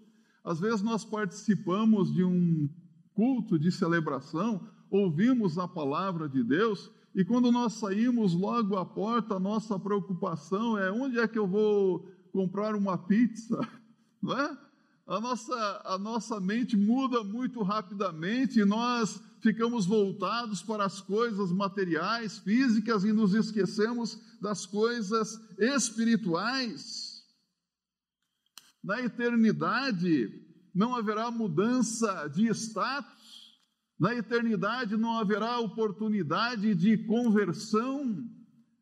Às 0.45 0.61
vezes 0.61 0.83
nós 0.83 1.05
participamos 1.05 2.13
de 2.13 2.25
um 2.25 2.69
culto 3.15 3.59
de 3.59 3.71
celebração, 3.71 4.69
ouvimos 4.91 5.59
a 5.59 5.69
palavra 5.69 6.29
de 6.29 6.43
Deus 6.43 6.91
e 7.15 7.25
quando 7.25 7.51
nós 7.51 7.75
saímos 7.75 8.35
logo 8.35 8.77
à 8.77 8.85
porta, 8.85 9.35
a 9.35 9.41
nossa 9.41 9.79
preocupação 9.79 10.79
é 10.79 10.91
onde 10.91 11.19
é 11.19 11.27
que 11.27 11.39
eu 11.39 11.47
vou 11.47 12.09
comprar 12.33 12.75
uma 12.75 12.97
pizza, 12.97 13.59
não 14.23 14.39
é? 14.39 14.59
A 15.07 15.21
nossa, 15.21 15.83
a 15.85 15.99
nossa 15.99 16.41
mente 16.41 16.77
muda 16.77 17.25
muito 17.25 17.63
rapidamente 17.65 18.61
e 18.61 18.65
nós 18.65 19.21
ficamos 19.41 19.85
voltados 19.85 20.63
para 20.63 20.85
as 20.85 21.01
coisas 21.01 21.51
materiais, 21.51 22.39
físicas 22.39 23.03
e 23.03 23.13
nos 23.13 23.35
esquecemos 23.35 24.21
das 24.41 24.65
coisas 24.65 25.41
espirituais. 25.59 27.25
Na 28.85 29.01
eternidade 29.01 30.50
não 30.75 30.95
haverá 30.95 31.31
mudança 31.31 32.29
de 32.29 32.49
status, 32.49 33.59
na 33.99 34.15
eternidade 34.15 34.97
não 34.97 35.19
haverá 35.19 35.59
oportunidade 35.59 36.75
de 36.75 36.97
conversão, 37.07 38.25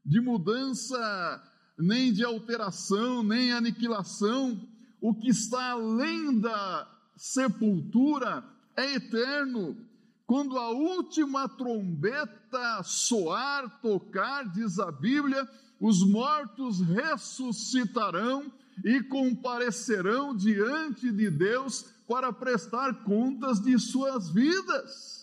de 0.04 0.20
mudança, 0.20 1.42
nem 1.78 2.12
de 2.12 2.24
alteração, 2.24 3.22
nem 3.22 3.52
aniquilação. 3.52 4.60
O 5.00 5.14
que 5.14 5.28
está 5.28 5.72
além 5.72 6.38
da 6.38 6.88
sepultura 7.16 8.44
é 8.76 8.94
eterno. 8.94 9.76
Quando 10.24 10.56
a 10.56 10.70
última 10.70 11.48
trombeta 11.48 12.82
soar, 12.84 13.80
tocar, 13.80 14.48
diz 14.52 14.78
a 14.78 14.92
Bíblia, 14.92 15.48
os 15.80 16.06
mortos 16.06 16.80
ressuscitarão 16.80 18.52
e 18.84 19.02
comparecerão 19.02 20.36
diante 20.36 21.10
de 21.12 21.30
Deus 21.30 21.82
para 22.06 22.32
prestar 22.32 23.04
contas 23.04 23.60
de 23.60 23.78
suas 23.78 24.30
vidas. 24.30 25.18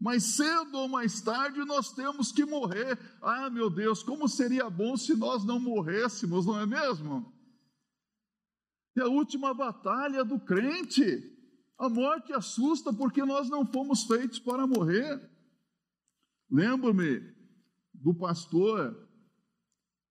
Mas 0.00 0.22
cedo 0.36 0.76
ou 0.78 0.88
mais 0.88 1.20
tarde 1.20 1.64
nós 1.64 1.92
temos 1.92 2.32
que 2.32 2.44
morrer. 2.44 2.98
Ah, 3.22 3.48
meu 3.48 3.70
Deus, 3.70 4.02
como 4.02 4.28
seria 4.28 4.68
bom 4.68 4.96
se 4.96 5.14
nós 5.14 5.44
não 5.44 5.58
morrêssemos, 5.58 6.46
não 6.46 6.60
é 6.60 6.66
mesmo? 6.66 7.32
É 8.96 9.02
a 9.02 9.08
última 9.08 9.52
batalha 9.54 10.24
do 10.24 10.38
crente. 10.38 11.32
A 11.78 11.88
morte 11.88 12.32
assusta 12.32 12.92
porque 12.92 13.24
nós 13.24 13.48
não 13.48 13.66
fomos 13.66 14.04
feitos 14.04 14.38
para 14.38 14.66
morrer. 14.66 15.20
Lembro-me 16.50 17.20
do 17.92 18.14
pastor 18.14 19.03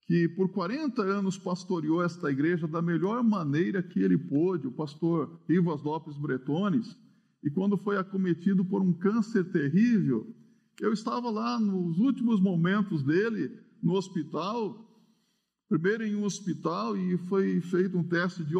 que 0.06 0.28
por 0.30 0.50
40 0.52 1.02
anos 1.02 1.38
pastoreou 1.38 2.04
esta 2.04 2.30
igreja 2.30 2.68
da 2.68 2.82
melhor 2.82 3.24
maneira 3.24 3.82
que 3.82 4.00
ele 4.00 4.18
pôde, 4.18 4.68
o 4.68 4.72
pastor 4.72 5.40
Rivas 5.48 5.82
Lopes 5.82 6.18
Bretones, 6.18 6.98
e 7.42 7.50
quando 7.50 7.78
foi 7.78 7.98
acometido 7.98 8.66
por 8.66 8.82
um 8.82 8.94
câncer 8.94 9.46
terrível, 9.52 10.28
eu 10.82 10.92
estava 10.92 11.30
lá 11.30 11.60
nos 11.60 12.00
últimos 12.00 12.42
momentos 12.42 13.04
dele 13.04 13.58
no 13.82 13.94
hospital, 13.94 14.90
primeiro 15.70 16.04
em 16.06 16.16
um 16.16 16.24
hospital, 16.24 16.98
e 16.98 17.18
foi 17.18 17.62
feito 17.62 17.98
um 17.98 18.04
teste 18.04 18.44
de 18.44 18.56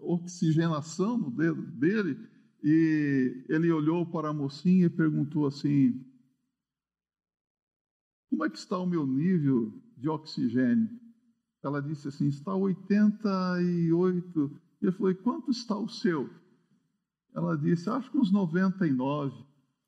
oxigenação 0.00 1.18
no 1.18 1.30
dedo 1.30 1.62
dele, 1.62 2.18
e 2.62 3.44
ele 3.48 3.72
olhou 3.72 4.06
para 4.06 4.28
a 4.28 4.34
mocinha 4.34 4.86
e 4.86 4.90
perguntou 4.90 5.46
assim: 5.46 6.04
Como 8.28 8.44
é 8.44 8.50
que 8.50 8.58
está 8.58 8.78
o 8.78 8.86
meu 8.86 9.06
nível 9.06 9.72
de 10.00 10.08
oxigênio. 10.08 10.88
Ela 11.62 11.82
disse 11.82 12.08
assim: 12.08 12.28
está 12.28 12.54
88. 12.54 14.60
E 14.82 14.86
eu 14.86 14.92
falei: 14.92 15.14
quanto 15.14 15.50
está 15.50 15.78
o 15.78 15.88
seu? 15.88 16.30
Ela 17.34 17.56
disse: 17.56 17.90
acho 17.90 18.10
que 18.10 18.18
uns 18.18 18.32
99. 18.32 19.44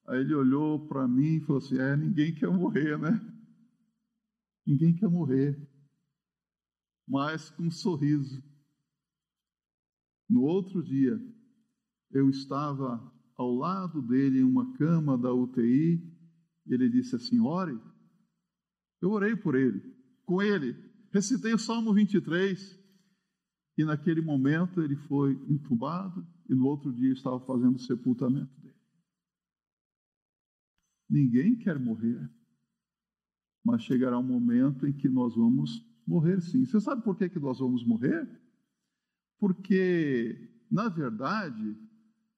Aí 0.06 0.20
ele 0.20 0.34
olhou 0.34 0.86
para 0.86 1.08
mim 1.08 1.36
e 1.36 1.40
falou 1.40 1.58
assim: 1.58 1.78
é, 1.78 1.96
ninguém 1.96 2.34
quer 2.34 2.50
morrer, 2.50 2.98
né? 2.98 3.20
Ninguém 4.66 4.94
quer 4.94 5.08
morrer. 5.08 5.58
Mas 7.08 7.50
com 7.50 7.64
um 7.64 7.70
sorriso. 7.70 8.42
No 10.28 10.42
outro 10.42 10.82
dia, 10.82 11.20
eu 12.10 12.28
estava 12.30 13.12
ao 13.36 13.54
lado 13.54 14.02
dele 14.02 14.40
em 14.40 14.44
uma 14.44 14.72
cama 14.74 15.18
da 15.18 15.32
UTI 15.32 16.00
e 16.66 16.74
ele 16.74 16.90
disse 16.90 17.16
assim: 17.16 17.40
ore. 17.40 17.80
Eu 19.00 19.10
orei 19.10 19.34
por 19.34 19.56
ele 19.56 19.91
com 20.24 20.42
ele. 20.42 20.74
Recitei 21.12 21.52
o 21.52 21.58
Salmo 21.58 21.92
23 21.92 22.78
e 23.76 23.84
naquele 23.84 24.20
momento 24.20 24.82
ele 24.82 24.96
foi 24.96 25.32
entubado 25.48 26.26
e 26.48 26.54
no 26.54 26.66
outro 26.66 26.92
dia 26.92 27.12
estava 27.12 27.40
fazendo 27.40 27.76
o 27.76 27.80
sepultamento 27.80 28.52
dele. 28.60 28.74
Ninguém 31.08 31.56
quer 31.56 31.78
morrer, 31.78 32.30
mas 33.64 33.82
chegará 33.82 34.18
um 34.18 34.22
momento 34.22 34.86
em 34.86 34.92
que 34.92 35.08
nós 35.08 35.34
vamos 35.34 35.86
morrer 36.06 36.40
sim. 36.40 36.64
Você 36.64 36.80
sabe 36.80 37.02
por 37.02 37.16
que, 37.16 37.28
que 37.28 37.38
nós 37.38 37.58
vamos 37.58 37.84
morrer? 37.86 38.28
Porque, 39.38 40.64
na 40.70 40.88
verdade, 40.88 41.76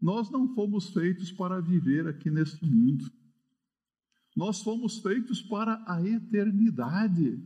nós 0.00 0.30
não 0.30 0.54
fomos 0.54 0.90
feitos 0.90 1.32
para 1.32 1.60
viver 1.60 2.06
aqui 2.06 2.30
neste 2.30 2.64
mundo. 2.66 3.10
Nós 4.36 4.60
fomos 4.62 4.98
feitos 4.98 5.40
para 5.40 5.82
a 5.86 6.02
eternidade. 6.06 7.42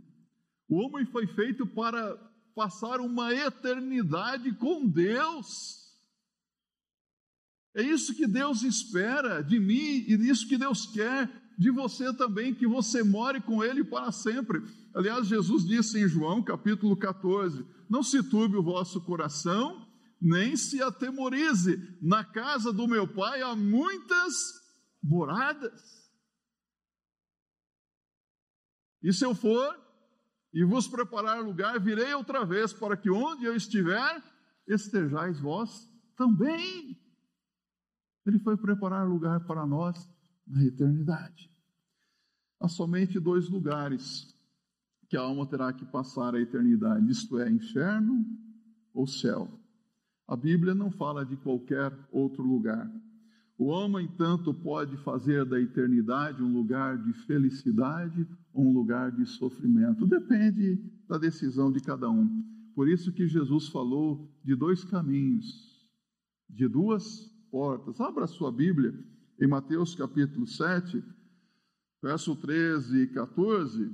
O 0.68 0.76
homem 0.76 1.07
foi 1.07 1.26
feito 1.26 1.66
para 1.66 2.16
passar 2.54 3.00
uma 3.00 3.33
eternidade 3.33 4.52
com 4.57 4.87
Deus. 4.87 5.78
É 7.74 7.83
isso 7.83 8.14
que 8.14 8.26
Deus 8.26 8.62
espera 8.62 9.40
de 9.40 9.59
mim 9.59 10.04
e 10.07 10.14
isso 10.28 10.48
que 10.48 10.59
Deus 10.59 10.87
quer 10.87 11.31
de 11.59 11.70
você 11.70 12.12
também, 12.14 12.54
que 12.54 12.66
você 12.66 13.02
more 13.02 13.40
com 13.40 13.64
Ele 13.64 13.83
para 13.83 14.12
sempre. 14.12 14.61
Aliás, 14.94 15.26
Jesus 15.26 15.64
disse 15.64 15.98
em 15.98 16.09
João 16.09 16.42
capítulo 16.42 16.96
14: 16.96 17.64
Não 17.88 18.02
se 18.02 18.22
turbe 18.22 18.57
o 18.57 18.62
vosso 18.62 19.00
coração, 19.00 19.87
nem 20.20 20.57
se 20.57 20.83
atemorize. 20.83 21.98
Na 22.02 22.24
casa 22.24 22.72
do 22.72 22.87
meu 22.87 23.07
pai 23.07 23.40
há 23.40 23.57
muitas 23.57 24.35
moradas. 25.02 25.81
E 29.02 29.12
se 29.12 29.24
eu 29.24 29.35
for 29.35 29.88
e 30.53 30.65
vos 30.65 30.89
preparar 30.89 31.43
lugar, 31.43 31.79
virei 31.79 32.13
outra 32.15 32.45
vez 32.45 32.73
para 32.73 32.97
que 32.97 33.11
onde 33.11 33.45
eu 33.45 33.55
estiver, 33.55 34.23
estejais 34.67 35.39
vós 35.41 35.91
também. 36.17 36.99
Ele 38.27 38.39
foi 38.39 38.57
preparar 38.57 39.07
lugar 39.07 39.41
para 39.47 39.67
nós 39.67 40.09
na 40.47 40.65
eternidade. 40.65 41.51
Há 42.61 42.69
somente 42.69 43.21
dois 43.21 43.49
lugares 43.49 44.35
que 45.09 45.17
a 45.17 45.21
alma 45.21 45.47
terá 45.47 45.73
que 45.73 45.87
passar 45.87 46.35
a 46.35 46.41
eternidade, 46.41 47.11
isto 47.11 47.39
é, 47.39 47.51
inferno 47.51 48.27
ou 48.93 49.07
céu. 49.07 49.49
A 50.27 50.37
Bíblia 50.37 50.75
não 50.75 50.91
fala 50.91 51.25
de 51.25 51.37
qualquer 51.37 51.97
outro 52.11 52.43
lugar. 52.43 52.91
O 53.57 53.67
homem, 53.67 54.05
entanto, 54.07 54.53
pode 54.53 54.97
fazer 54.99 55.45
da 55.45 55.59
eternidade 55.59 56.43
um 56.43 56.53
lugar 56.53 56.99
de 56.99 57.13
felicidade 57.25 58.29
um 58.55 58.73
lugar 58.73 59.13
de 59.13 59.27
sofrimento. 59.27 60.07
Depende 60.07 60.83
da 61.09 61.19
decisão 61.19 61.71
de 61.71 61.81
cada 61.81 62.11
um. 62.11 62.45
Por 62.75 62.89
isso 62.89 63.13
que 63.13 63.27
Jesus 63.27 63.69
falou 63.69 64.31
de 64.45 64.55
dois 64.55 64.85
caminhos, 64.85 65.45
de 66.49 66.69
duas 66.69 67.29
portas. 67.51 68.01
Abra 68.01 68.27
sua 68.27 68.53
Bíblia 68.53 68.95
em 69.41 69.47
Mateus 69.47 69.95
capítulo 69.95 70.47
7, 70.47 71.03
verso 72.03 72.37
13 72.37 73.03
e 73.03 73.07
14. 73.09 73.91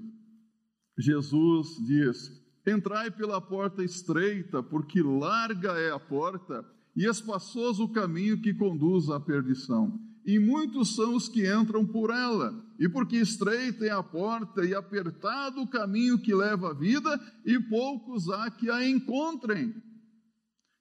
Jesus 0.99 1.69
diz: 1.87 2.31
Entrai 2.67 3.11
pela 3.11 3.41
porta 3.41 3.83
estreita, 3.83 4.63
porque 4.63 5.03
larga 5.03 5.73
é 5.73 5.91
a 5.91 5.99
porta 5.99 6.65
e 6.97 7.07
espaçoso 7.07 7.85
o 7.85 7.93
caminho 7.93 8.41
que 8.41 8.55
conduz 8.55 9.11
à 9.11 9.19
perdição. 9.19 9.99
E 10.27 10.39
muitos 10.39 10.95
são 10.95 11.15
os 11.15 11.29
que 11.29 11.47
entram 11.47 11.87
por 11.87 12.11
ela. 12.11 12.55
E 12.79 12.89
porque 12.89 13.17
estreita 13.17 13.85
é 13.85 13.91
a 13.91 14.03
porta 14.03 14.65
e 14.65 14.75
apertado 14.75 15.61
o 15.61 15.69
caminho 15.69 16.19
que 16.19 16.35
leva 16.35 16.71
à 16.71 16.75
vida, 16.75 17.21
e 17.45 17.61
poucos 17.61 18.29
há 18.31 18.51
que 18.51 18.71
a 18.71 18.87
encontrem. 18.89 19.75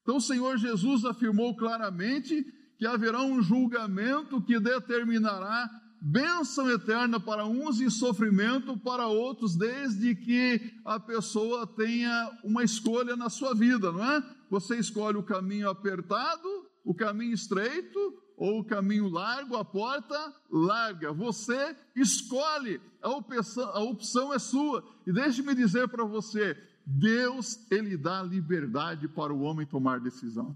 Então 0.01 0.17
o 0.17 0.21
Senhor 0.21 0.57
Jesus 0.57 1.05
afirmou 1.05 1.55
claramente 1.55 2.45
que 2.77 2.85
haverá 2.85 3.21
um 3.21 3.41
julgamento 3.41 4.41
que 4.41 4.59
determinará 4.59 5.69
bênção 6.01 6.69
eterna 6.69 7.17
para 7.17 7.45
uns 7.45 7.79
e 7.79 7.89
sofrimento 7.89 8.77
para 8.77 9.07
outros, 9.07 9.55
desde 9.55 10.13
que 10.15 10.59
a 10.83 10.99
pessoa 10.99 11.65
tenha 11.65 12.29
uma 12.43 12.63
escolha 12.63 13.15
na 13.15 13.29
sua 13.29 13.53
vida, 13.55 13.89
não 13.89 14.03
é? 14.03 14.21
Você 14.49 14.77
escolhe 14.77 15.17
o 15.17 15.23
caminho 15.23 15.69
apertado, 15.69 16.49
o 16.83 16.93
caminho 16.93 17.33
estreito 17.33 18.22
ou 18.37 18.59
o 18.59 18.65
caminho 18.65 19.07
largo, 19.07 19.55
a 19.55 19.65
porta 19.65 20.33
larga. 20.51 21.11
Você 21.13 21.75
escolhe, 21.95 22.81
a 23.01 23.09
opção, 23.09 23.69
a 23.69 23.79
opção 23.81 24.33
é 24.33 24.39
sua. 24.39 24.83
E 25.05 25.13
deixe-me 25.13 25.53
dizer 25.55 25.87
para 25.87 26.03
você, 26.03 26.57
Deus, 26.85 27.59
Ele 27.71 27.97
dá 27.97 28.21
liberdade 28.23 29.07
para 29.07 29.33
o 29.33 29.41
homem 29.41 29.65
tomar 29.65 29.99
decisão. 29.99 30.55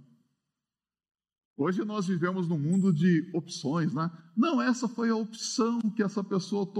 Hoje 1.55 1.83
nós 1.83 2.05
vivemos 2.07 2.47
num 2.47 2.59
mundo 2.59 2.93
de 2.93 3.31
opções, 3.33 3.93
né? 3.93 4.11
Não, 4.35 4.61
essa 4.61 4.87
foi 4.87 5.09
a 5.09 5.15
opção 5.15 5.79
que 5.95 6.03
essa 6.03 6.23
pessoa 6.23 6.71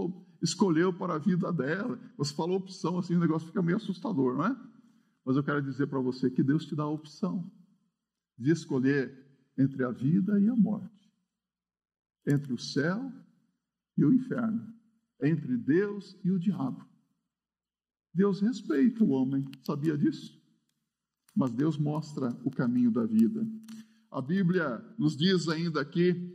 escolheu 0.42 0.94
para 0.94 1.16
a 1.16 1.20
vida 1.20 1.52
dela. 1.52 2.00
Você 2.16 2.34
falou 2.36 2.58
opção, 2.58 3.00
assim, 3.00 3.16
o 3.16 3.20
negócio 3.20 3.48
fica 3.48 3.62
meio 3.62 3.78
assustador, 3.78 4.38
não 4.38 4.46
é? 4.46 4.56
Mas 5.26 5.36
eu 5.36 5.44
quero 5.44 5.64
dizer 5.64 5.88
para 5.88 6.00
você 6.00 6.30
que 6.30 6.44
Deus 6.44 6.66
te 6.66 6.76
dá 6.76 6.84
a 6.84 6.90
opção 6.90 7.52
de 8.38 8.52
escolher 8.52 9.27
entre 9.58 9.84
a 9.84 9.92
vida 9.92 10.40
e 10.40 10.48
a 10.48 10.56
morte, 10.56 11.12
entre 12.26 12.54
o 12.54 12.58
céu 12.58 13.12
e 13.98 14.06
o 14.06 14.14
inferno, 14.14 14.74
entre 15.22 15.58
Deus 15.58 16.16
e 16.24 16.32
o 16.32 16.40
diabo. 16.40 16.86
Deus 18.14 18.40
respeita 18.40 19.04
o 19.04 19.10
homem, 19.10 19.46
sabia 19.64 19.98
disso? 19.98 20.38
Mas 21.36 21.52
Deus 21.52 21.78
mostra 21.78 22.30
o 22.44 22.52
caminho 22.52 22.92
da 22.92 23.06
vida. 23.06 23.48
A 24.12 24.22
Bíblia 24.22 24.84
nos 24.98 25.16
diz 25.16 25.48
ainda 25.48 25.82
aqui, 25.82 26.34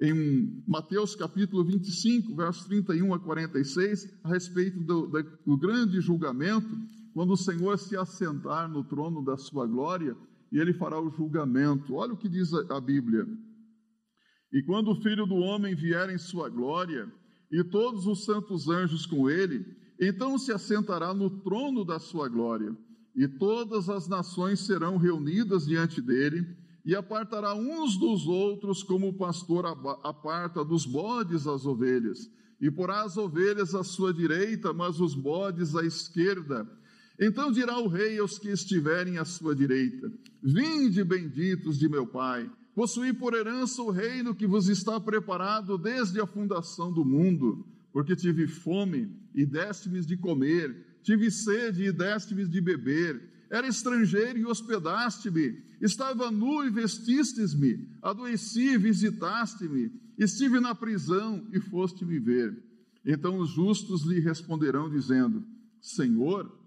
em 0.00 0.62
Mateus 0.66 1.16
capítulo 1.16 1.64
25, 1.64 2.34
versos 2.34 2.64
31 2.66 3.12
a 3.14 3.18
46, 3.18 4.18
a 4.22 4.28
respeito 4.28 4.80
do, 4.80 5.06
do 5.44 5.56
grande 5.56 6.00
julgamento, 6.00 6.68
quando 7.12 7.32
o 7.32 7.36
Senhor 7.36 7.78
se 7.78 7.96
assentar 7.96 8.68
no 8.68 8.84
trono 8.84 9.24
da 9.24 9.36
sua 9.36 9.66
glória 9.66 10.16
e 10.50 10.58
ele 10.58 10.72
fará 10.72 11.00
o 11.00 11.10
julgamento. 11.10 11.94
Olha 11.94 12.14
o 12.14 12.16
que 12.16 12.28
diz 12.28 12.52
a 12.52 12.80
Bíblia. 12.80 13.26
E 14.52 14.62
quando 14.62 14.90
o 14.90 15.02
Filho 15.02 15.26
do 15.26 15.36
Homem 15.36 15.74
vier 15.74 16.10
em 16.10 16.18
sua 16.18 16.48
glória 16.48 17.10
e 17.50 17.62
todos 17.64 18.06
os 18.06 18.24
santos 18.24 18.68
anjos 18.68 19.04
com 19.06 19.28
ele, 19.28 19.64
então 20.00 20.38
se 20.38 20.52
assentará 20.52 21.12
no 21.12 21.28
trono 21.42 21.84
da 21.84 21.98
sua 21.98 22.28
glória, 22.28 22.76
e 23.16 23.26
todas 23.26 23.88
as 23.88 24.06
nações 24.08 24.60
serão 24.60 24.96
reunidas 24.96 25.66
diante 25.66 26.00
dele 26.00 26.56
e 26.84 26.94
apartará 26.94 27.54
uns 27.54 27.98
dos 27.98 28.26
outros, 28.26 28.82
como 28.82 29.08
o 29.08 29.12
pastor 29.12 29.66
aparta 30.02 30.64
dos 30.64 30.86
bodes 30.86 31.46
as 31.46 31.66
ovelhas, 31.66 32.30
e 32.60 32.70
porá 32.70 33.02
as 33.02 33.16
ovelhas 33.16 33.74
à 33.74 33.84
sua 33.84 34.12
direita, 34.12 34.72
mas 34.72 34.98
os 35.00 35.14
bodes 35.14 35.76
à 35.76 35.84
esquerda. 35.84 36.66
Então 37.20 37.50
dirá 37.50 37.78
o 37.78 37.88
rei 37.88 38.18
aos 38.18 38.38
que 38.38 38.48
estiverem 38.48 39.18
à 39.18 39.24
sua 39.24 39.54
direita: 39.54 40.12
Vinde, 40.42 41.02
benditos 41.02 41.78
de 41.78 41.88
meu 41.88 42.06
Pai, 42.06 42.50
possuí 42.74 43.12
por 43.12 43.34
herança 43.34 43.82
o 43.82 43.90
reino 43.90 44.34
que 44.34 44.46
vos 44.46 44.68
está 44.68 45.00
preparado 45.00 45.76
desde 45.76 46.20
a 46.20 46.26
fundação 46.26 46.92
do 46.92 47.04
mundo, 47.04 47.66
porque 47.92 48.14
tive 48.14 48.46
fome 48.46 49.10
e 49.34 49.44
deste-me 49.44 50.00
de 50.00 50.16
comer, 50.16 51.00
tive 51.02 51.30
sede 51.30 51.84
e 51.84 51.92
deste-me 51.92 52.46
de 52.46 52.60
beber 52.60 53.38
era 53.50 53.66
estrangeiro 53.66 54.38
e 54.38 54.44
hospedaste-me, 54.44 55.62
estava 55.80 56.30
nu 56.30 56.64
e 56.64 56.70
vestistes-me, 56.70 57.88
adoeci 58.02 58.74
e 58.74 58.78
visitaste-me, 58.78 59.90
estive 60.18 60.60
na 60.60 60.74
prisão 60.74 61.46
e 61.52 61.60
foste 61.60 62.04
me 62.04 62.18
ver. 62.18 62.62
Então 63.04 63.38
os 63.38 63.50
justos 63.50 64.04
lhe 64.04 64.20
responderão, 64.20 64.90
dizendo: 64.90 65.42
Senhor, 65.80 66.57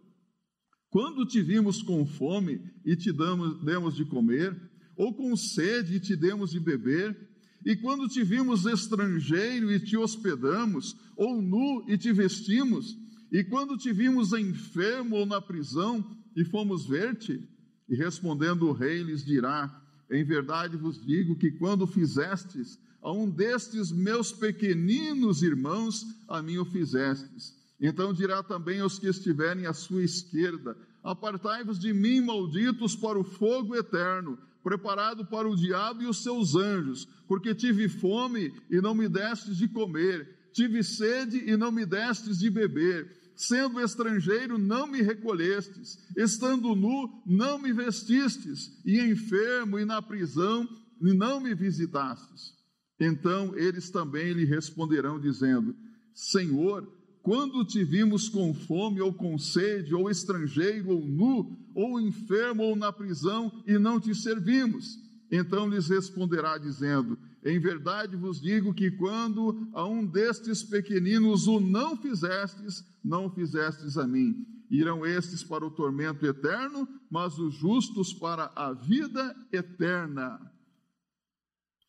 quando 0.91 1.25
te 1.25 1.41
vimos 1.41 1.82
com 1.82 2.06
fome 2.06 2.62
e 2.86 2.97
te 2.97 3.13
damos, 3.13 3.63
demos 3.63 3.95
de 3.95 4.04
comer, 4.04 4.56
ou 4.95 5.13
com 5.13 5.36
sede 5.38 5.95
e 5.95 5.99
te 6.01 6.17
demos 6.17 6.51
de 6.51 6.60
beber, 6.60 7.17
e 7.65 7.77
quando 7.77 8.10
te 8.10 8.23
vimos 8.23 8.65
estrangeiro 8.65 9.71
e 9.71 9.80
te 9.80 9.95
hospedamos, 9.95 10.97
ou 11.15 11.41
nu 11.41 11.86
e 11.88 11.97
te 11.97 12.12
vestimos, 12.12 12.97
e 13.32 13.41
quando 13.43 13.77
te 13.77 13.93
vimos 13.93 14.34
enfermo 14.34 15.15
ou 15.15 15.25
na 15.25 15.39
prisão 15.39 16.06
e 16.36 16.43
fomos 16.43 16.86
ver-te? 16.86 17.47
E 17.88 17.95
respondendo 17.95 18.67
o 18.67 18.73
rei 18.73 19.01
lhes 19.01 19.23
dirá: 19.23 19.82
Em 20.10 20.25
verdade 20.25 20.75
vos 20.75 21.01
digo 21.06 21.38
que 21.38 21.51
quando 21.51 21.88
fizestes 21.88 22.77
a 23.01 23.12
um 23.13 23.30
destes 23.30 23.91
meus 23.91 24.34
pequeninos 24.34 25.41
irmãos, 25.41 26.06
a 26.27 26.41
mim 26.41 26.58
o 26.58 26.65
fizestes. 26.65 27.61
Então 27.82 28.13
dirá 28.13 28.44
também 28.44 28.80
aos 28.80 29.00
que 29.00 29.08
estiverem 29.08 29.65
à 29.65 29.74
sua 29.74 30.04
esquerda: 30.04 30.78
Apartai-vos 31.04 31.80
de 31.80 31.91
mim, 31.94 32.22
malditos, 32.22 32.96
para 32.96 33.20
o 33.20 33.24
fogo 33.24 33.76
eterno, 33.76 34.38
preparado 34.63 35.26
para 35.26 35.50
o 35.50 35.56
diabo 35.56 36.04
e 36.04 36.08
os 36.08 36.22
seus 36.22 36.56
anjos, 36.56 37.08
porque 37.28 37.56
tive 37.56 37.89
fome 37.89 38.54
e 38.70 38.80
não 38.80 38.94
me 38.94 39.10
destes 39.10 39.58
de 39.58 39.67
comer, 39.67 40.52
tive 40.54 40.84
sede 40.84 41.50
e 41.50 41.58
não 41.58 41.72
me 41.72 41.86
destes 41.86 42.38
de 42.38 42.50
beber 42.50 43.20
Sendo 43.41 43.80
estrangeiro, 43.82 44.60
não 44.60 44.86
me 44.86 45.02
recolhestes, 45.02 45.98
estando 46.15 46.76
nu, 46.76 47.24
não 47.26 47.58
me 47.58 47.74
vestistes, 47.74 48.72
e 48.86 49.00
enfermo 49.00 49.80
e 49.80 49.84
na 49.84 50.00
prisão, 50.00 50.70
não 51.00 51.39
me 51.39 51.56
visitastes. 51.56 52.54
Então 53.00 53.58
eles 53.58 53.89
também 53.89 54.32
lhe 54.34 54.46
responderão, 54.46 55.20
dizendo: 55.20 55.76
Senhor, 56.13 56.88
quando 57.21 57.63
te 57.65 57.84
vimos 57.84 58.27
com 58.27 58.53
fome 58.53 58.99
ou 59.01 59.13
com 59.13 59.38
sede, 59.38 59.93
ou 59.93 60.10
estrangeiro, 60.10 60.89
ou 60.89 61.05
nu, 61.05 61.57
ou 61.75 61.99
enfermo, 61.99 62.63
ou 62.63 62.75
na 62.75 62.91
prisão, 62.91 63.51
e 63.67 63.77
não 63.77 63.99
te 63.99 64.13
servimos? 64.15 64.97
Então 65.31 65.67
lhes 65.67 65.88
responderá, 65.88 66.57
dizendo: 66.57 67.17
em 67.43 67.60
verdade 67.60 68.15
vos 68.15 68.39
digo 68.39 68.73
que 68.73 68.91
quando 68.91 69.67
a 69.73 69.86
um 69.86 70.05
destes 70.05 70.62
pequeninos 70.63 71.47
o 71.47 71.60
não 71.60 71.97
fizestes, 71.97 72.84
não 73.03 73.29
fizestes 73.31 73.97
a 73.97 74.07
mim. 74.07 74.45
Irão 74.69 75.05
estes 75.05 75.43
para 75.43 75.65
o 75.65 75.71
tormento 75.71 76.25
eterno, 76.25 76.88
mas 77.10 77.38
os 77.39 77.53
justos 77.55 78.13
para 78.13 78.51
a 78.55 78.71
vida 78.73 79.36
eterna. 79.51 80.39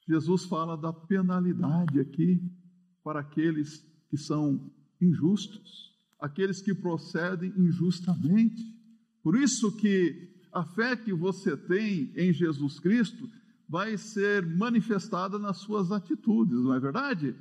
Jesus 0.09 0.45
fala 0.47 0.77
da 0.77 0.93
penalidade 0.93 2.01
aqui 2.01 2.41
para 3.05 3.21
aqueles 3.21 3.85
que 4.09 4.17
são 4.17 4.73
injustos, 5.03 5.93
aqueles 6.21 6.61
que 6.63 6.75
procedem 6.75 7.53
injustamente. 7.57 8.63
Por 9.23 9.37
isso 9.37 9.77
que 9.77 10.31
a 10.53 10.65
fé 10.65 10.97
que 10.97 11.13
você 11.13 11.57
tem 11.57 12.13
em 12.17 12.33
Jesus 12.33 12.79
Cristo 12.79 13.29
vai 13.69 13.97
ser 13.97 14.47
manifestada 14.47 15.39
nas 15.39 15.59
suas 15.59 15.91
atitudes, 15.91 16.59
não 16.59 16.75
é 16.75 16.81
verdade? 16.81 17.35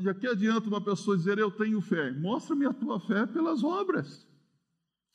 Já 0.00 0.14
que 0.14 0.26
adianta 0.26 0.66
uma 0.66 0.80
pessoa 0.80 1.16
dizer 1.16 1.38
eu 1.38 1.50
tenho 1.50 1.80
fé? 1.80 2.10
Mostra-me 2.12 2.66
a 2.66 2.72
tua 2.72 2.98
fé 2.98 3.26
pelas 3.26 3.62
obras. 3.62 4.26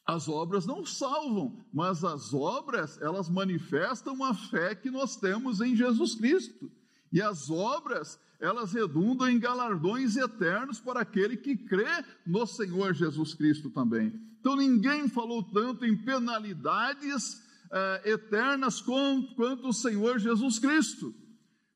As 0.05 0.27
obras 0.29 0.65
não 0.65 0.85
salvam, 0.85 1.65
mas 1.73 2.03
as 2.03 2.33
obras, 2.33 3.01
elas 3.01 3.29
manifestam 3.29 4.23
a 4.23 4.33
fé 4.33 4.75
que 4.75 4.91
nós 4.91 5.15
temos 5.15 5.59
em 5.59 5.75
Jesus 5.75 6.15
Cristo. 6.15 6.71
E 7.11 7.21
as 7.21 7.49
obras, 7.49 8.19
elas 8.39 8.73
redundam 8.73 9.29
em 9.29 9.39
galardões 9.39 10.15
eternos 10.15 10.79
para 10.79 11.01
aquele 11.01 11.37
que 11.37 11.55
crê 11.55 12.03
no 12.25 12.45
Senhor 12.45 12.93
Jesus 12.93 13.33
Cristo 13.33 13.69
também. 13.69 14.13
Então 14.39 14.55
ninguém 14.55 15.07
falou 15.07 15.43
tanto 15.43 15.85
em 15.85 15.95
penalidades 15.97 17.41
eh, 17.71 18.11
eternas 18.11 18.81
quanto 18.81 19.67
o 19.67 19.73
Senhor 19.73 20.19
Jesus 20.19 20.59
Cristo. 20.59 21.13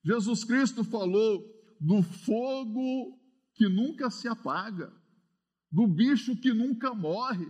Jesus 0.04 0.43
Cristo 0.43 0.84
falou 0.84 1.43
do 1.80 2.02
fogo 2.02 3.17
que 3.56 3.67
nunca 3.70 4.10
se 4.10 4.28
apaga, 4.28 4.91
do 5.72 5.88
bicho 5.88 6.36
que 6.36 6.54
nunca 6.54 6.93
morre 6.93 7.48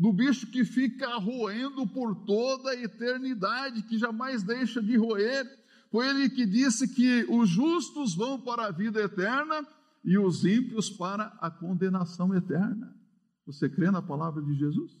do 0.00 0.14
bicho 0.14 0.46
que 0.46 0.64
fica 0.64 1.14
roendo 1.18 1.86
por 1.86 2.24
toda 2.24 2.70
a 2.70 2.74
eternidade, 2.74 3.82
que 3.82 3.98
jamais 3.98 4.42
deixa 4.42 4.80
de 4.80 4.96
roer. 4.96 5.46
Foi 5.90 6.08
ele 6.08 6.30
que 6.30 6.46
disse 6.46 6.86
que 6.88 7.24
os 7.28 7.48
justos 7.48 8.14
vão 8.14 8.40
para 8.40 8.66
a 8.66 8.70
vida 8.70 9.00
eterna 9.00 9.66
e 10.04 10.16
os 10.16 10.44
ímpios 10.44 10.88
para 10.88 11.24
a 11.40 11.50
condenação 11.50 12.34
eterna. 12.34 12.96
Você 13.46 13.68
crê 13.68 13.90
na 13.90 14.00
palavra 14.00 14.42
de 14.42 14.54
Jesus? 14.54 14.92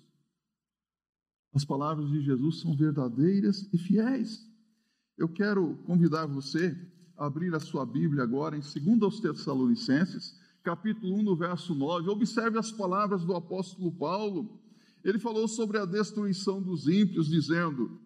As 1.54 1.64
palavras 1.64 2.10
de 2.10 2.22
Jesus 2.22 2.60
são 2.60 2.76
verdadeiras 2.76 3.68
e 3.72 3.78
fiéis. 3.78 4.40
Eu 5.16 5.28
quero 5.28 5.76
convidar 5.84 6.26
você 6.26 6.76
a 7.16 7.26
abrir 7.26 7.54
a 7.54 7.60
sua 7.60 7.86
Bíblia 7.86 8.22
agora 8.22 8.56
em 8.56 8.60
2 8.60 9.20
Tessalonicenses, 9.20 10.38
capítulo 10.62 11.16
1, 11.18 11.22
no 11.22 11.36
verso 11.36 11.74
9. 11.74 12.08
Observe 12.08 12.58
as 12.58 12.72
palavras 12.72 13.24
do 13.24 13.34
apóstolo 13.34 13.92
Paulo 13.92 14.60
ele 15.04 15.18
falou 15.18 15.48
sobre 15.48 15.78
a 15.78 15.84
destruição 15.84 16.62
dos 16.62 16.86
ímpios, 16.86 17.28
dizendo: 17.28 17.98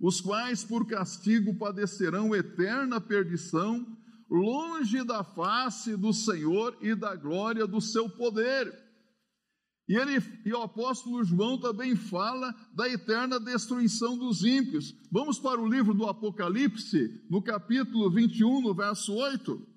os 0.00 0.20
quais 0.20 0.64
por 0.64 0.86
castigo 0.86 1.56
padecerão 1.56 2.34
eterna 2.34 3.00
perdição, 3.00 3.86
longe 4.30 5.04
da 5.04 5.22
face 5.22 5.96
do 5.96 6.12
Senhor 6.12 6.76
e 6.80 6.94
da 6.94 7.14
glória 7.14 7.66
do 7.66 7.80
seu 7.80 8.08
poder. 8.08 8.72
E, 9.86 9.96
ele, 9.96 10.16
e 10.46 10.52
o 10.52 10.62
apóstolo 10.62 11.22
João 11.24 11.60
também 11.60 11.94
fala 11.94 12.54
da 12.74 12.88
eterna 12.88 13.38
destruição 13.38 14.16
dos 14.16 14.42
ímpios. 14.42 14.94
Vamos 15.12 15.38
para 15.38 15.60
o 15.60 15.68
livro 15.68 15.92
do 15.92 16.06
Apocalipse, 16.06 17.22
no 17.30 17.42
capítulo 17.42 18.10
21, 18.10 18.62
no 18.62 18.74
verso 18.74 19.12
8. 19.12 19.74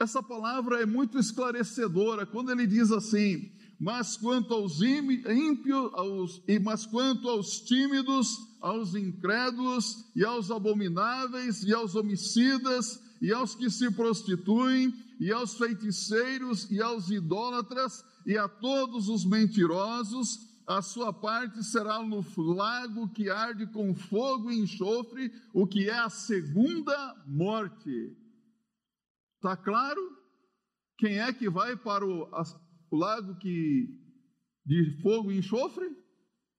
Essa 0.00 0.22
palavra 0.22 0.80
é 0.80 0.86
muito 0.86 1.18
esclarecedora 1.18 2.24
quando 2.24 2.52
ele 2.52 2.66
diz 2.66 2.92
assim: 2.92 3.50
mas 3.78 4.16
quanto 4.16 4.52
aos 4.52 4.80
ímpios, 4.80 5.92
aos, 5.94 6.42
mas 6.62 6.84
quanto 6.84 7.28
aos 7.28 7.60
tímidos, 7.60 8.36
aos 8.60 8.94
incrédulos 8.94 10.04
e 10.16 10.24
aos 10.24 10.50
abomináveis 10.50 11.62
e 11.62 11.72
aos 11.72 11.94
homicidas 11.94 13.00
e 13.22 13.32
aos 13.32 13.54
que 13.54 13.70
se 13.70 13.90
prostituem 13.92 14.92
e 15.20 15.30
aos 15.30 15.56
feiticeiros 15.56 16.68
e 16.70 16.82
aos 16.82 17.08
idólatras 17.10 18.04
e 18.26 18.36
a 18.36 18.48
todos 18.48 19.08
os 19.08 19.24
mentirosos, 19.24 20.48
a 20.66 20.82
sua 20.82 21.12
parte 21.12 21.62
será 21.64 22.02
no 22.02 22.22
lago 22.36 23.08
que 23.08 23.30
arde 23.30 23.66
com 23.68 23.94
fogo 23.94 24.50
e 24.50 24.58
enxofre, 24.58 25.32
o 25.54 25.66
que 25.66 25.88
é 25.88 25.98
a 25.98 26.10
segunda 26.10 27.24
morte. 27.26 28.14
Está 29.36 29.56
claro? 29.56 30.00
Quem 30.98 31.20
é 31.20 31.32
que 31.32 31.48
vai 31.48 31.76
para 31.76 32.04
o, 32.04 32.28
o 32.90 32.96
lago 32.96 33.36
que 33.38 33.88
de 34.64 35.00
fogo 35.02 35.32
e 35.32 35.38
enxofre? 35.38 35.86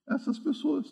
Essas 0.08 0.40
pessoas. 0.40 0.92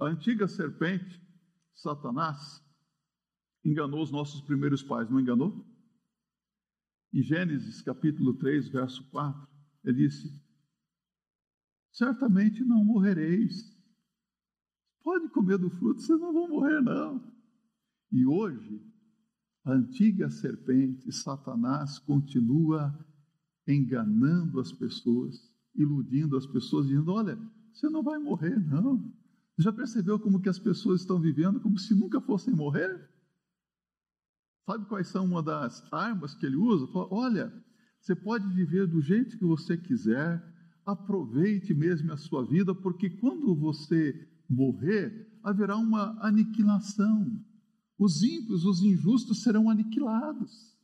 A 0.00 0.06
antiga 0.06 0.46
serpente, 0.46 1.20
Satanás, 1.74 2.64
enganou 3.64 4.02
os 4.02 4.10
nossos 4.10 4.40
primeiros 4.42 4.82
pais, 4.82 5.10
não 5.10 5.20
enganou? 5.20 5.66
Em 7.12 7.22
Gênesis 7.22 7.82
capítulo 7.82 8.34
3, 8.38 8.68
verso 8.68 9.10
4, 9.10 9.48
ele 9.84 10.08
disse: 10.08 10.28
Certamente 11.92 12.64
não 12.64 12.84
morrereis. 12.84 13.76
Pode 15.02 15.28
comer 15.30 15.58
do 15.58 15.70
fruto, 15.70 16.00
vocês 16.00 16.20
não 16.20 16.32
vão 16.32 16.48
morrer, 16.48 16.80
não. 16.80 17.36
E 18.12 18.24
hoje, 18.24 18.87
a 19.68 19.74
antiga 19.74 20.30
serpente, 20.30 21.12
Satanás, 21.12 21.98
continua 21.98 22.98
enganando 23.66 24.58
as 24.58 24.72
pessoas, 24.72 25.52
iludindo 25.74 26.36
as 26.36 26.46
pessoas, 26.46 26.86
dizendo: 26.86 27.12
olha, 27.12 27.38
você 27.72 27.88
não 27.90 28.02
vai 28.02 28.18
morrer, 28.18 28.58
não. 28.58 29.12
Já 29.58 29.70
percebeu 29.72 30.18
como 30.18 30.40
que 30.40 30.48
as 30.48 30.58
pessoas 30.58 31.02
estão 31.02 31.20
vivendo 31.20 31.60
como 31.60 31.78
se 31.78 31.94
nunca 31.94 32.20
fossem 32.20 32.54
morrer? 32.54 33.10
Sabe 34.64 34.86
quais 34.86 35.08
são 35.08 35.26
uma 35.26 35.42
das 35.42 35.82
armas 35.92 36.34
que 36.34 36.46
ele 36.46 36.56
usa? 36.56 36.86
Fala, 36.88 37.08
olha, 37.10 37.64
você 38.00 38.14
pode 38.14 38.48
viver 38.54 38.86
do 38.86 39.02
jeito 39.02 39.36
que 39.36 39.44
você 39.44 39.76
quiser, 39.76 40.42
aproveite 40.86 41.74
mesmo 41.74 42.12
a 42.12 42.16
sua 42.16 42.44
vida, 42.44 42.74
porque 42.74 43.10
quando 43.10 43.54
você 43.54 44.28
morrer, 44.48 45.28
haverá 45.42 45.76
uma 45.76 46.18
aniquilação. 46.24 47.44
Os 47.98 48.22
ímpios, 48.22 48.64
os 48.64 48.80
injustos 48.80 49.42
serão 49.42 49.68
aniquilados. 49.68 50.78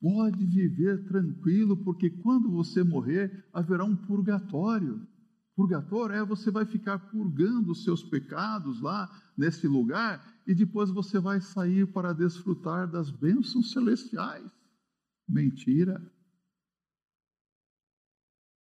Pode 0.00 0.46
viver 0.46 1.04
tranquilo, 1.08 1.76
porque 1.76 2.10
quando 2.10 2.50
você 2.50 2.84
morrer, 2.84 3.44
haverá 3.52 3.84
um 3.84 3.96
purgatório. 3.96 5.04
Purgatório 5.56 6.14
é 6.14 6.24
você 6.24 6.50
vai 6.50 6.64
ficar 6.64 6.98
purgando 7.10 7.72
os 7.72 7.82
seus 7.82 8.04
pecados 8.04 8.80
lá 8.80 9.10
nesse 9.36 9.66
lugar 9.66 10.24
e 10.46 10.54
depois 10.54 10.90
você 10.90 11.18
vai 11.18 11.40
sair 11.40 11.90
para 11.92 12.12
desfrutar 12.12 12.88
das 12.88 13.10
bênçãos 13.10 13.72
celestiais. 13.72 14.48
Mentira. 15.28 16.00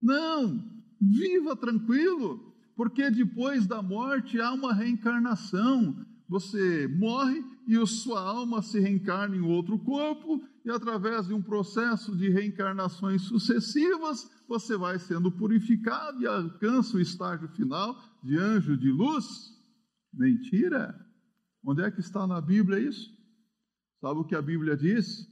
Não, 0.00 0.85
viva 1.00 1.56
tranquilo, 1.56 2.54
porque 2.76 3.11
depois 3.11 3.66
da 3.66 3.82
morte 3.82 4.40
há 4.40 4.52
uma 4.52 4.72
reencarnação 4.72 6.06
você 6.33 6.88
morre 6.88 7.45
e 7.68 7.87
sua 7.87 8.23
alma 8.23 8.62
se 8.62 8.81
reencarna 8.81 9.37
em 9.37 9.42
outro 9.42 9.79
corpo, 9.79 10.42
e 10.64 10.71
através 10.71 11.27
de 11.27 11.35
um 11.35 11.42
processo 11.42 12.16
de 12.16 12.31
reencarnações 12.31 13.21
sucessivas, 13.23 14.31
você 14.49 14.75
vai 14.75 14.99
sendo 14.99 15.31
purificado 15.31 16.23
e 16.23 16.27
alcança 16.27 16.97
o 16.97 17.01
estágio 17.01 17.49
final 17.49 17.95
de 18.25 18.38
anjo 18.38 18.79
de 18.79 18.90
luz. 18.90 19.27
Mentira! 20.11 20.99
Onde 21.62 21.83
é 21.83 21.90
que 21.90 22.01
está 22.01 22.27
na 22.27 22.40
Bíblia 22.40 22.79
isso? 22.81 23.11
Sabe 24.01 24.21
o 24.21 24.25
que 24.25 24.35
a 24.35 24.40
Bíblia 24.40 24.75
diz? 24.75 25.29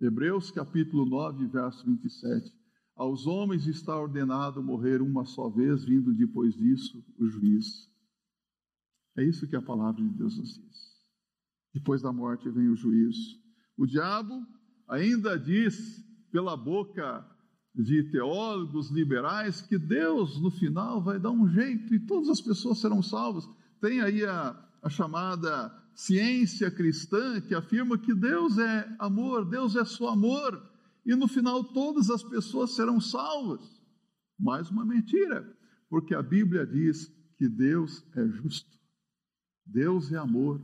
Hebreus 0.00 0.50
capítulo 0.50 1.06
9, 1.06 1.46
verso 1.46 1.86
27. 1.86 2.52
Aos 2.96 3.24
homens 3.24 3.68
está 3.68 3.96
ordenado 3.96 4.60
morrer 4.60 5.00
uma 5.00 5.24
só 5.24 5.48
vez, 5.48 5.84
vindo 5.84 6.12
depois 6.12 6.56
disso 6.56 7.04
o 7.20 7.26
juízo. 7.28 7.93
É 9.16 9.24
isso 9.24 9.46
que 9.46 9.56
a 9.56 9.62
palavra 9.62 10.02
de 10.02 10.08
Deus 10.10 10.36
nos 10.36 10.54
diz. 10.54 10.94
Depois 11.72 12.02
da 12.02 12.12
morte 12.12 12.50
vem 12.50 12.68
o 12.68 12.76
juízo. 12.76 13.38
O 13.76 13.86
diabo 13.86 14.46
ainda 14.88 15.38
diz 15.38 16.04
pela 16.30 16.56
boca 16.56 17.24
de 17.74 18.04
teólogos 18.10 18.90
liberais 18.90 19.60
que 19.60 19.76
Deus 19.76 20.40
no 20.40 20.50
final 20.50 21.02
vai 21.02 21.18
dar 21.18 21.32
um 21.32 21.48
jeito 21.48 21.92
e 21.94 22.06
todas 22.06 22.28
as 22.28 22.40
pessoas 22.40 22.80
serão 22.80 23.02
salvas. 23.02 23.44
Tem 23.80 24.00
aí 24.00 24.24
a, 24.24 24.56
a 24.82 24.88
chamada 24.88 25.72
ciência 25.94 26.70
cristã 26.70 27.40
que 27.40 27.54
afirma 27.54 27.98
que 27.98 28.14
Deus 28.14 28.58
é 28.58 28.96
amor, 28.98 29.48
Deus 29.48 29.74
é 29.74 29.84
só 29.84 30.10
amor 30.10 30.62
e 31.04 31.14
no 31.14 31.26
final 31.26 31.64
todas 31.64 32.10
as 32.10 32.22
pessoas 32.22 32.74
serão 32.74 33.00
salvas. 33.00 33.60
Mais 34.38 34.70
uma 34.70 34.84
mentira, 34.84 35.44
porque 35.88 36.14
a 36.14 36.22
Bíblia 36.22 36.66
diz 36.66 37.06
que 37.36 37.48
Deus 37.48 38.04
é 38.16 38.26
justo. 38.26 38.70
Deus 39.66 40.12
é 40.12 40.16
amor, 40.16 40.60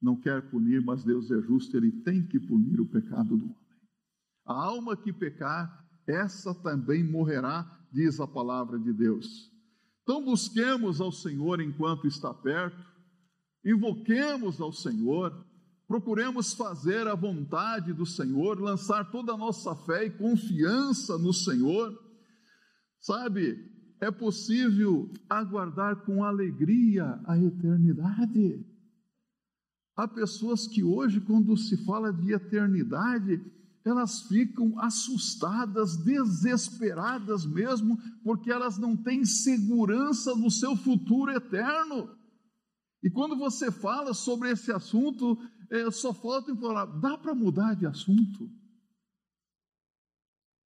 não 0.00 0.20
quer 0.20 0.50
punir, 0.50 0.82
mas 0.82 1.04
Deus 1.04 1.30
é 1.30 1.40
justo, 1.40 1.76
ele 1.76 1.90
tem 2.02 2.26
que 2.26 2.38
punir 2.38 2.80
o 2.80 2.88
pecado 2.88 3.36
do 3.36 3.44
homem. 3.44 3.56
A 4.44 4.52
alma 4.52 4.96
que 4.96 5.12
pecar, 5.12 5.84
essa 6.06 6.54
também 6.54 7.02
morrerá, 7.02 7.64
diz 7.92 8.20
a 8.20 8.26
palavra 8.26 8.78
de 8.78 8.92
Deus. 8.92 9.50
Então 10.02 10.24
busquemos 10.24 11.00
ao 11.00 11.10
Senhor 11.10 11.60
enquanto 11.60 12.06
está 12.06 12.32
perto, 12.32 12.84
invoquemos 13.64 14.60
ao 14.60 14.72
Senhor, 14.72 15.44
procuremos 15.88 16.52
fazer 16.52 17.08
a 17.08 17.14
vontade 17.14 17.92
do 17.92 18.06
Senhor, 18.06 18.60
lançar 18.60 19.10
toda 19.10 19.32
a 19.32 19.36
nossa 19.36 19.74
fé 19.74 20.06
e 20.06 20.10
confiança 20.10 21.18
no 21.18 21.32
Senhor. 21.32 21.92
Sabe, 23.00 23.75
é 24.00 24.10
possível 24.10 25.10
aguardar 25.28 25.96
com 26.04 26.22
alegria 26.22 27.20
a 27.24 27.38
eternidade. 27.38 28.64
Há 29.96 30.06
pessoas 30.06 30.66
que 30.66 30.84
hoje, 30.84 31.20
quando 31.20 31.56
se 31.56 31.84
fala 31.84 32.12
de 32.12 32.32
eternidade, 32.32 33.40
elas 33.84 34.22
ficam 34.22 34.78
assustadas, 34.78 35.96
desesperadas 35.96 37.46
mesmo, 37.46 37.96
porque 38.22 38.50
elas 38.50 38.76
não 38.76 38.96
têm 38.96 39.24
segurança 39.24 40.34
no 40.34 40.50
seu 40.50 40.76
futuro 40.76 41.30
eterno. 41.30 42.10
E 43.02 43.08
quando 43.08 43.36
você 43.36 43.70
fala 43.70 44.12
sobre 44.12 44.50
esse 44.50 44.72
assunto, 44.72 45.38
é, 45.70 45.90
só 45.90 46.12
falta 46.12 46.50
implorar: 46.50 46.86
dá 47.00 47.16
para 47.16 47.34
mudar 47.34 47.74
de 47.74 47.86
assunto? 47.86 48.50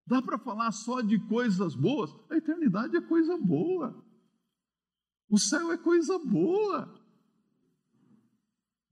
Dá 0.06 0.20
para 0.20 0.38
falar 0.38 0.72
só 0.72 1.00
de 1.00 1.18
coisas 1.28 1.74
boas? 1.74 2.10
A 2.30 2.36
eternidade 2.36 2.96
é 2.96 3.00
coisa 3.00 3.36
boa. 3.36 4.04
O 5.28 5.38
céu 5.38 5.70
é 5.70 5.78
coisa 5.78 6.18
boa. 6.18 6.92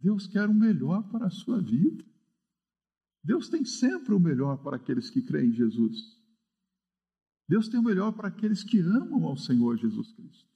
Deus 0.01 0.27
quer 0.27 0.49
o 0.49 0.55
melhor 0.55 1.03
para 1.11 1.27
a 1.27 1.31
sua 1.31 1.61
vida. 1.61 2.05
Deus 3.23 3.49
tem 3.49 3.65
sempre 3.65 4.15
o 4.15 4.21
melhor 4.21 4.59
para 4.59 4.77
aqueles 4.77 5.11
que 5.11 5.21
creem 5.21 5.51
em 5.51 5.53
Jesus. 5.53 6.17
Deus 7.49 7.69
tem 7.69 7.81
o 7.81 7.83
melhor 7.83 8.13
para 8.13 8.29
aqueles 8.29 8.63
que 8.63 8.79
amam 8.79 9.25
ao 9.25 9.37
Senhor 9.37 9.77
Jesus 9.77 10.13
Cristo. 10.13 10.49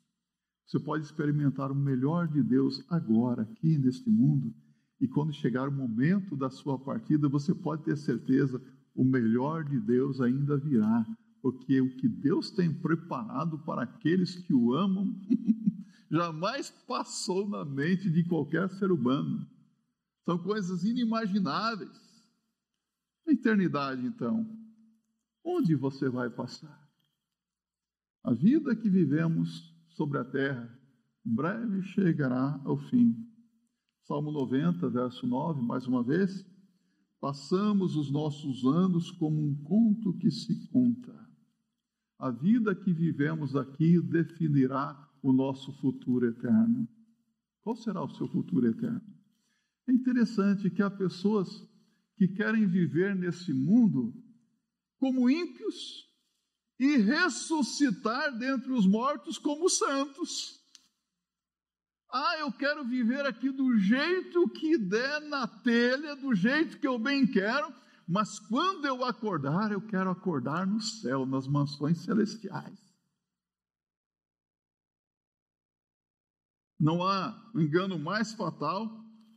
Você 0.67 0.79
pode 0.79 1.05
experimentar 1.05 1.73
o 1.73 1.75
melhor 1.75 2.29
de 2.29 2.43
Deus 2.43 2.85
agora, 2.89 3.43
aqui 3.43 3.77
neste 3.77 4.09
mundo, 4.09 4.55
e 5.01 5.09
quando 5.09 5.33
chegar 5.33 5.69
o 5.69 5.73
momento 5.73 6.37
da 6.37 6.49
sua 6.49 6.79
partida, 6.79 7.29
você 7.29 7.55
pode 7.55 7.83
ter 7.83 7.97
certeza, 7.97 8.63
o 8.95 9.05
melhor 9.05 9.65
de 9.65 9.81
Deus 9.81 10.21
ainda 10.21 10.57
virá, 10.57 11.07
porque 11.41 11.81
o 11.81 11.97
que 11.97 12.09
Deus 12.09 12.51
tem 12.51 12.73
preparado 12.73 13.59
para 13.65 13.83
aqueles 13.83 14.37
que 14.37 14.53
o 14.53 14.75
amam 14.75 15.15
jamais 16.11 16.71
passou 16.87 17.49
na 17.49 17.65
mente 17.65 18.11
de 18.11 18.25
qualquer 18.25 18.69
ser 18.71 18.93
humano. 18.93 19.47
São 20.25 20.39
coisas 20.39 20.85
inimagináveis. 20.85 21.91
A 23.27 23.33
eternidade, 23.33 24.05
então, 24.05 24.47
onde 25.45 25.75
você 25.75 26.09
vai 26.09 26.29
passar? 26.29 26.81
A 28.25 28.33
vida 28.33 28.77
que 28.77 28.89
vivemos 28.89 29.75
sobre 29.91 30.19
a 30.19 30.25
terra 30.25 30.79
breve 31.25 31.83
chegará 31.83 32.61
ao 32.65 32.79
fim. 32.89 33.17
Salmo 34.05 34.31
90, 34.33 34.89
verso 34.91 35.27
9, 35.27 35.63
mais 35.63 35.87
uma 35.87 36.03
vez. 36.03 36.45
Passamos 37.23 37.95
os 37.95 38.11
nossos 38.11 38.65
anos 38.65 39.13
como 39.13 39.41
um 39.41 39.55
conto 39.63 40.13
que 40.19 40.29
se 40.29 40.67
conta. 40.71 41.15
A 42.19 42.33
vida 42.33 42.75
que 42.75 42.93
vivemos 42.93 43.55
aqui 43.55 44.01
definirá 44.01 45.09
o 45.23 45.33
nosso 45.33 45.73
futuro 45.75 46.27
eterno. 46.27 46.89
Qual 47.61 47.77
será 47.77 48.03
o 48.03 48.11
seu 48.11 48.27
futuro 48.27 48.67
eterno? 48.67 49.01
É 49.89 49.93
interessante 49.93 50.69
que 50.69 50.83
há 50.83 50.91
pessoas 50.91 51.49
que 52.17 52.27
querem 52.27 52.67
viver 52.67 53.15
nesse 53.15 53.55
mundo 53.55 54.13
como 54.99 55.31
ímpios 55.31 56.11
e 56.77 56.97
ressuscitar 56.97 58.37
dentre 58.37 58.73
os 58.73 58.85
mortos 58.85 59.39
como 59.39 59.69
santos. 59.71 60.61
Ah, 62.13 62.37
eu 62.39 62.53
quero 62.53 62.85
viver 62.85 63.25
aqui 63.25 63.51
do 63.51 63.79
jeito 63.79 64.47
que 64.51 64.77
der 64.77 65.21
na 65.23 65.49
telha, 65.49 66.15
do 66.15 66.35
jeito 66.35 66.79
que 66.79 66.87
eu 66.87 66.99
bem 66.99 67.27
quero, 67.27 67.73
mas 68.07 68.39
quando 68.39 68.85
eu 68.85 69.03
acordar, 69.03 69.73
eu 69.73 69.81
quero 69.81 70.11
acordar 70.11 70.67
no 70.67 70.79
céu, 70.79 71.25
nas 71.25 71.47
mansões 71.47 72.05
celestiais. 72.05 72.79
Não 76.79 77.03
há 77.03 77.51
engano 77.55 77.99
mais 77.99 78.35
fatal 78.35 78.91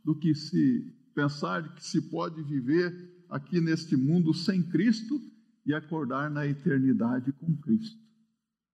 do 0.04 0.18
que 0.18 0.34
se 0.34 0.94
pensar 1.14 1.74
que 1.74 1.82
se 1.82 2.10
pode 2.10 2.42
viver 2.42 3.24
aqui 3.30 3.58
neste 3.58 3.96
mundo 3.96 4.34
sem 4.34 4.62
Cristo 4.68 5.18
e 5.64 5.72
acordar 5.72 6.30
na 6.30 6.46
eternidade 6.46 7.32
com 7.32 7.56
Cristo. 7.56 8.04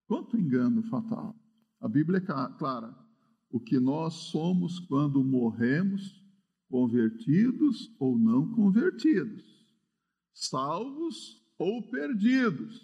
Quanto 0.08 0.36
engano 0.36 0.82
fatal! 0.84 1.36
A 1.80 1.88
Bíblia 1.88 2.18
é 2.18 2.58
clara: 2.58 3.01
o 3.52 3.60
que 3.60 3.78
nós 3.78 4.14
somos 4.14 4.80
quando 4.80 5.22
morremos, 5.22 6.20
convertidos 6.70 7.94
ou 8.00 8.18
não 8.18 8.50
convertidos, 8.50 9.44
salvos 10.32 11.38
ou 11.58 11.86
perdidos, 11.90 12.80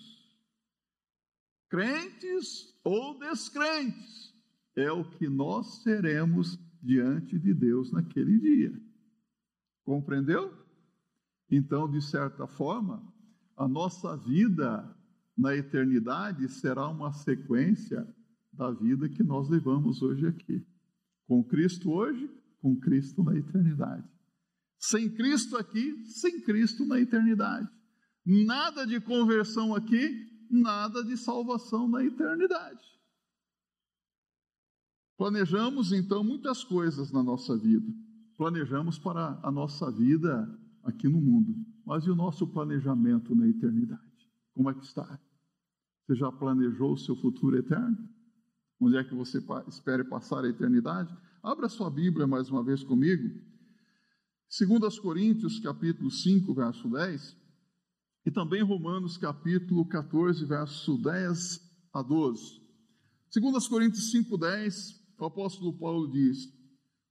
crentes 1.71 2.79
ou 2.85 3.19
descrentes 3.19 4.35
é 4.77 4.93
o 4.93 5.11
que 5.11 5.27
nós 5.27 5.83
seremos 5.83 6.59
diante 6.83 7.39
de 7.39 7.55
Deus 7.55 7.91
naquele 7.91 8.39
dia. 8.39 8.81
Compreendeu? 9.83 10.55
Então, 11.51 11.91
de 11.91 12.03
certa 12.03 12.47
forma, 12.47 13.03
a 13.57 13.67
nossa 13.67 14.15
vida 14.19 14.95
na 15.37 15.57
eternidade 15.57 16.47
será 16.49 16.89
uma 16.89 17.11
sequência 17.13 18.07
da 18.59 18.73
vida 18.73 19.09
que 19.09 19.23
nós 19.23 19.49
levamos 19.49 20.03
hoje 20.03 20.27
aqui. 20.27 20.67
Com 21.29 21.45
Cristo 21.45 21.93
hoje, 21.93 22.29
com 22.61 22.77
Cristo 22.79 23.23
na 23.23 23.37
eternidade. 23.37 24.05
Sem 24.77 25.09
Cristo 25.15 25.57
aqui, 25.57 26.05
sem 26.07 26.41
Cristo 26.43 26.85
na 26.85 27.01
eternidade. 27.01 27.69
Nada 28.27 28.85
de 28.85 29.01
conversão 29.01 29.75
aqui, 29.75 30.27
nada 30.51 31.05
de 31.05 31.17
salvação 31.17 31.89
na 31.89 32.05
eternidade. 32.05 32.83
Planejamos 35.17 35.93
então 35.93 36.25
muitas 36.25 36.65
coisas 36.65 37.13
na 37.13 37.23
nossa 37.23 37.57
vida. 37.57 37.87
Planejamos 38.37 38.99
para 38.99 39.41
a 39.43 39.51
nossa 39.51 39.91
vida 39.91 40.49
aqui 40.83 41.09
no 41.09 41.21
mundo, 41.21 41.55
mas 41.85 42.05
e 42.05 42.11
o 42.11 42.17
nosso 42.17 42.47
planejamento 42.47 43.35
na 43.35 43.49
eternidade? 43.49 44.03
Como 44.53 44.71
é 44.71 44.75
que 44.75 44.85
está? 44.85 45.21
Você 46.07 46.15
já 46.17 46.31
planejou 46.33 46.93
o 46.93 46.99
seu 46.99 47.17
futuro 47.17 47.57
eterno? 47.57 48.18
Onde 48.81 48.97
é 48.97 49.03
que 49.03 49.15
você 49.15 49.43
espere 49.67 50.05
passar 50.05 50.45
a 50.45 50.49
eternidade? 50.49 51.13
Abra 51.43 51.69
sua 51.69 51.91
Bíblia 51.91 52.27
mais 52.27 52.49
uma 52.49 52.63
vez 52.63 52.85
comigo. 52.85 53.41
2 54.49 54.99
Coríntios, 55.01 55.59
capítulo 55.59 56.11
5, 56.11 56.55
verso 56.55 56.89
10, 56.89 57.37
e 58.25 58.31
também 58.31 58.63
Romanos, 58.63 59.17
capítulo 59.17 59.87
14, 59.87 60.45
verso 60.45 60.97
10 60.97 61.61
a 61.93 62.03
12. 62.03 62.61
2 63.35 63.69
Coríntios 63.69 64.11
5, 64.11 64.39
10 64.39 64.99
o 65.19 65.25
apóstolo 65.25 65.77
Paulo 65.77 66.11
diz: 66.11 66.49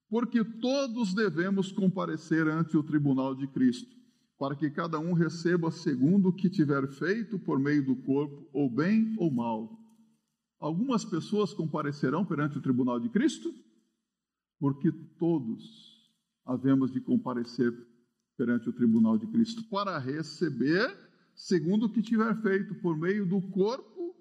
Porque 0.10 0.44
todos 0.44 1.14
devemos 1.14 1.72
comparecer 1.72 2.48
ante 2.48 2.78
o 2.78 2.84
tribunal 2.84 3.36
de 3.36 3.46
Cristo, 3.48 3.94
para 4.40 4.56
que 4.56 4.70
cada 4.70 5.00
um 5.00 5.14
receba 5.14 5.70
segundo 5.70 6.30
o 6.30 6.34
que 6.34 6.50
tiver 6.50 6.88
feito 6.88 7.38
por 7.38 7.60
meio 7.60 7.86
do 7.86 7.96
corpo, 7.98 8.48
ou 8.54 8.74
bem 8.74 9.14
ou 9.18 9.30
mal. 9.30 9.87
Algumas 10.60 11.06
pessoas 11.06 11.54
comparecerão 11.54 12.26
perante 12.26 12.58
o 12.58 12.62
tribunal 12.62 13.00
de 13.00 13.10
Cristo, 13.10 13.54
porque 14.60 14.92
todos 15.20 16.12
havemos 16.46 16.92
de 16.92 17.00
comparecer 17.00 17.72
perante 18.36 18.70
o 18.70 18.74
tribunal 18.74 19.18
de 19.18 19.28
Cristo 19.28 19.64
para 19.70 19.98
receber 19.98 21.08
segundo 21.36 21.86
o 21.86 21.92
que 21.92 22.02
tiver 22.02 22.36
feito 22.42 22.74
por 22.76 22.98
meio 22.98 23.26
do 23.26 23.40
corpo, 23.52 24.16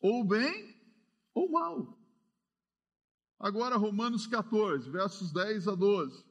ou 0.00 0.26
bem 0.26 0.76
ou 1.34 1.50
mal. 1.50 1.98
Agora, 3.38 3.76
Romanos 3.76 4.26
14, 4.28 4.88
versos 4.88 5.32
10 5.32 5.66
a 5.66 5.74
12. 5.74 6.24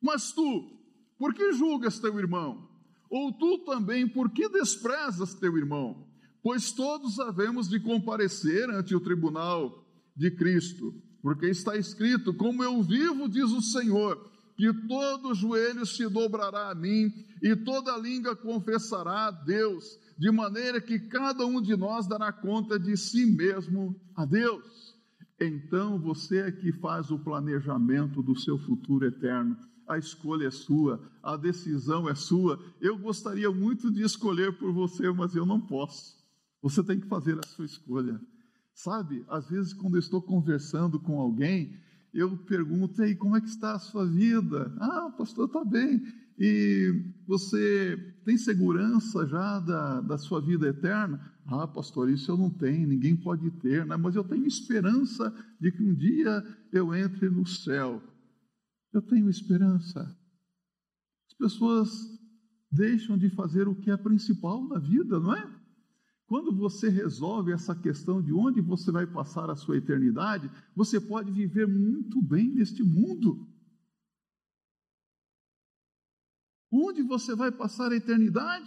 Mas 0.00 0.32
tu, 0.32 0.80
por 1.18 1.34
que 1.34 1.52
julgas 1.52 1.98
teu 1.98 2.16
irmão? 2.18 2.68
Ou 3.10 3.32
tu 3.36 3.64
também, 3.64 4.08
por 4.08 4.30
que 4.30 4.48
desprezas 4.48 5.34
teu 5.34 5.58
irmão? 5.58 6.08
Pois 6.42 6.72
todos 6.72 7.20
havemos 7.20 7.68
de 7.68 7.78
comparecer 7.78 8.68
ante 8.70 8.96
o 8.96 9.00
tribunal 9.00 9.86
de 10.16 10.30
Cristo, 10.30 10.92
porque 11.22 11.46
está 11.46 11.76
escrito: 11.76 12.34
Como 12.34 12.64
eu 12.64 12.82
vivo, 12.82 13.28
diz 13.28 13.50
o 13.52 13.62
Senhor, 13.62 14.30
que 14.56 14.72
todo 14.86 15.34
joelho 15.34 15.86
se 15.86 16.08
dobrará 16.08 16.70
a 16.70 16.74
mim 16.74 17.12
e 17.42 17.54
toda 17.54 17.96
língua 17.96 18.34
confessará 18.34 19.28
a 19.28 19.30
Deus, 19.30 19.84
de 20.18 20.30
maneira 20.30 20.80
que 20.80 20.98
cada 20.98 21.46
um 21.46 21.60
de 21.60 21.76
nós 21.76 22.06
dará 22.08 22.32
conta 22.32 22.78
de 22.78 22.96
si 22.96 23.24
mesmo 23.24 23.94
a 24.14 24.24
Deus. 24.24 24.96
Então 25.40 25.98
você 25.98 26.38
é 26.38 26.52
que 26.52 26.72
faz 26.72 27.10
o 27.10 27.18
planejamento 27.18 28.22
do 28.22 28.38
seu 28.38 28.58
futuro 28.58 29.06
eterno. 29.06 29.56
A 29.88 29.98
escolha 29.98 30.46
é 30.46 30.50
sua, 30.50 31.00
a 31.22 31.36
decisão 31.36 32.08
é 32.08 32.14
sua. 32.14 32.58
Eu 32.80 32.96
gostaria 32.96 33.50
muito 33.50 33.90
de 33.90 34.02
escolher 34.02 34.56
por 34.56 34.72
você, 34.72 35.10
mas 35.10 35.34
eu 35.34 35.44
não 35.44 35.60
posso. 35.60 36.21
Você 36.62 36.82
tem 36.82 37.00
que 37.00 37.08
fazer 37.08 37.38
a 37.38 37.46
sua 37.46 37.64
escolha. 37.64 38.20
Sabe, 38.74 39.24
às 39.28 39.50
vezes 39.50 39.74
quando 39.74 39.96
eu 39.96 40.00
estou 40.00 40.22
conversando 40.22 40.98
com 40.98 41.20
alguém, 41.20 41.76
eu 42.14 42.36
pergunto, 42.36 43.02
aí, 43.02 43.14
como 43.14 43.36
é 43.36 43.40
que 43.40 43.48
está 43.48 43.74
a 43.74 43.78
sua 43.78 44.06
vida? 44.06 44.74
Ah, 44.78 45.10
pastor, 45.16 45.46
está 45.46 45.64
bem. 45.64 46.02
E 46.38 47.14
você 47.26 47.96
tem 48.24 48.36
segurança 48.36 49.26
já 49.26 49.60
da, 49.60 50.00
da 50.00 50.18
sua 50.18 50.40
vida 50.40 50.68
eterna? 50.68 51.20
Ah, 51.46 51.66
pastor, 51.66 52.10
isso 52.10 52.30
eu 52.30 52.36
não 52.36 52.50
tenho, 52.50 52.86
ninguém 52.86 53.16
pode 53.16 53.50
ter, 53.52 53.84
né? 53.84 53.96
mas 53.96 54.14
eu 54.14 54.24
tenho 54.24 54.46
esperança 54.46 55.34
de 55.60 55.72
que 55.72 55.82
um 55.82 55.94
dia 55.94 56.42
eu 56.72 56.94
entre 56.94 57.28
no 57.28 57.46
céu. 57.46 58.02
Eu 58.92 59.02
tenho 59.02 59.28
esperança. 59.28 60.00
As 61.26 61.34
pessoas 61.34 61.90
deixam 62.70 63.18
de 63.18 63.30
fazer 63.30 63.66
o 63.68 63.74
que 63.74 63.90
é 63.90 63.96
principal 63.96 64.66
na 64.68 64.78
vida, 64.78 65.18
não 65.18 65.34
é? 65.34 65.61
Quando 66.32 66.50
você 66.50 66.88
resolve 66.88 67.52
essa 67.52 67.76
questão 67.76 68.22
de 68.22 68.32
onde 68.32 68.62
você 68.62 68.90
vai 68.90 69.06
passar 69.06 69.50
a 69.50 69.54
sua 69.54 69.76
eternidade, 69.76 70.50
você 70.74 70.98
pode 70.98 71.30
viver 71.30 71.68
muito 71.68 72.22
bem 72.22 72.48
neste 72.48 72.82
mundo. 72.82 73.46
Onde 76.72 77.02
você 77.02 77.36
vai 77.36 77.52
passar 77.52 77.92
a 77.92 77.96
eternidade? 77.96 78.66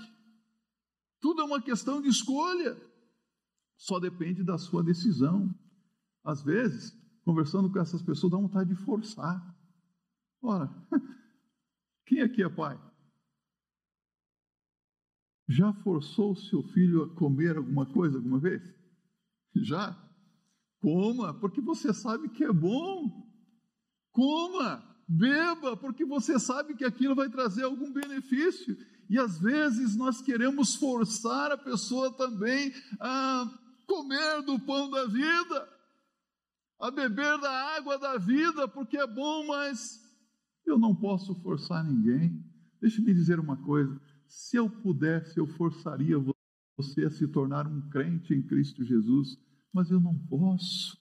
Tudo 1.19 1.41
é 1.41 1.43
uma 1.43 1.59
questão 1.59 2.03
de 2.03 2.07
escolha. 2.07 2.79
Só 3.75 3.99
depende 3.99 4.43
da 4.43 4.59
sua 4.59 4.83
decisão. 4.83 5.51
Às 6.23 6.43
vezes, 6.43 6.95
conversando 7.23 7.71
com 7.71 7.79
essas 7.79 8.03
pessoas, 8.03 8.33
dá 8.33 8.37
vontade 8.37 8.69
de 8.69 8.75
forçar. 8.75 9.43
Ora, 10.39 10.69
quem 12.05 12.21
aqui 12.21 12.43
é 12.43 12.47
pai? 12.47 12.79
Já 15.47 15.71
forçou 15.73 16.35
seu 16.35 16.63
filho 16.63 17.03
a 17.03 17.15
comer 17.15 17.57
alguma 17.57 17.85
coisa 17.85 18.17
alguma 18.17 18.39
vez? 18.39 18.63
Já? 19.55 19.95
Coma, 20.79 21.33
porque 21.39 21.61
você 21.61 21.93
sabe 21.93 22.29
que 22.29 22.43
é 22.43 22.51
bom. 22.51 23.25
Coma, 24.11 24.83
beba, 25.07 25.77
porque 25.77 26.05
você 26.05 26.39
sabe 26.39 26.75
que 26.75 26.83
aquilo 26.83 27.15
vai 27.15 27.29
trazer 27.29 27.63
algum 27.63 27.91
benefício. 27.91 28.75
E 29.09 29.19
às 29.19 29.39
vezes 29.39 29.95
nós 29.95 30.21
queremos 30.21 30.75
forçar 30.75 31.51
a 31.51 31.57
pessoa 31.57 32.11
também 32.11 32.73
a 32.99 33.45
comer 33.85 34.41
do 34.41 34.59
pão 34.59 34.89
da 34.89 35.05
vida, 35.05 35.69
a 36.79 36.89
beber 36.89 37.39
da 37.39 37.75
água 37.75 37.99
da 37.99 38.17
vida, 38.17 38.67
porque 38.67 38.97
é 38.97 39.05
bom, 39.05 39.45
mas 39.47 40.01
eu 40.65 40.79
não 40.79 40.95
posso 40.95 41.35
forçar 41.41 41.83
ninguém. 41.83 42.43
Deixe-me 42.81 43.13
dizer 43.13 43.39
uma 43.39 43.57
coisa: 43.57 43.99
se 44.27 44.57
eu 44.57 44.69
pudesse, 44.69 45.39
eu 45.39 45.47
forçaria 45.47 46.17
você 46.77 47.05
a 47.05 47.09
se 47.09 47.27
tornar 47.27 47.67
um 47.67 47.81
crente 47.89 48.33
em 48.33 48.41
Cristo 48.41 48.83
Jesus, 48.83 49.37
mas 49.71 49.89
eu 49.91 49.99
não 49.99 50.17
posso. 50.17 50.97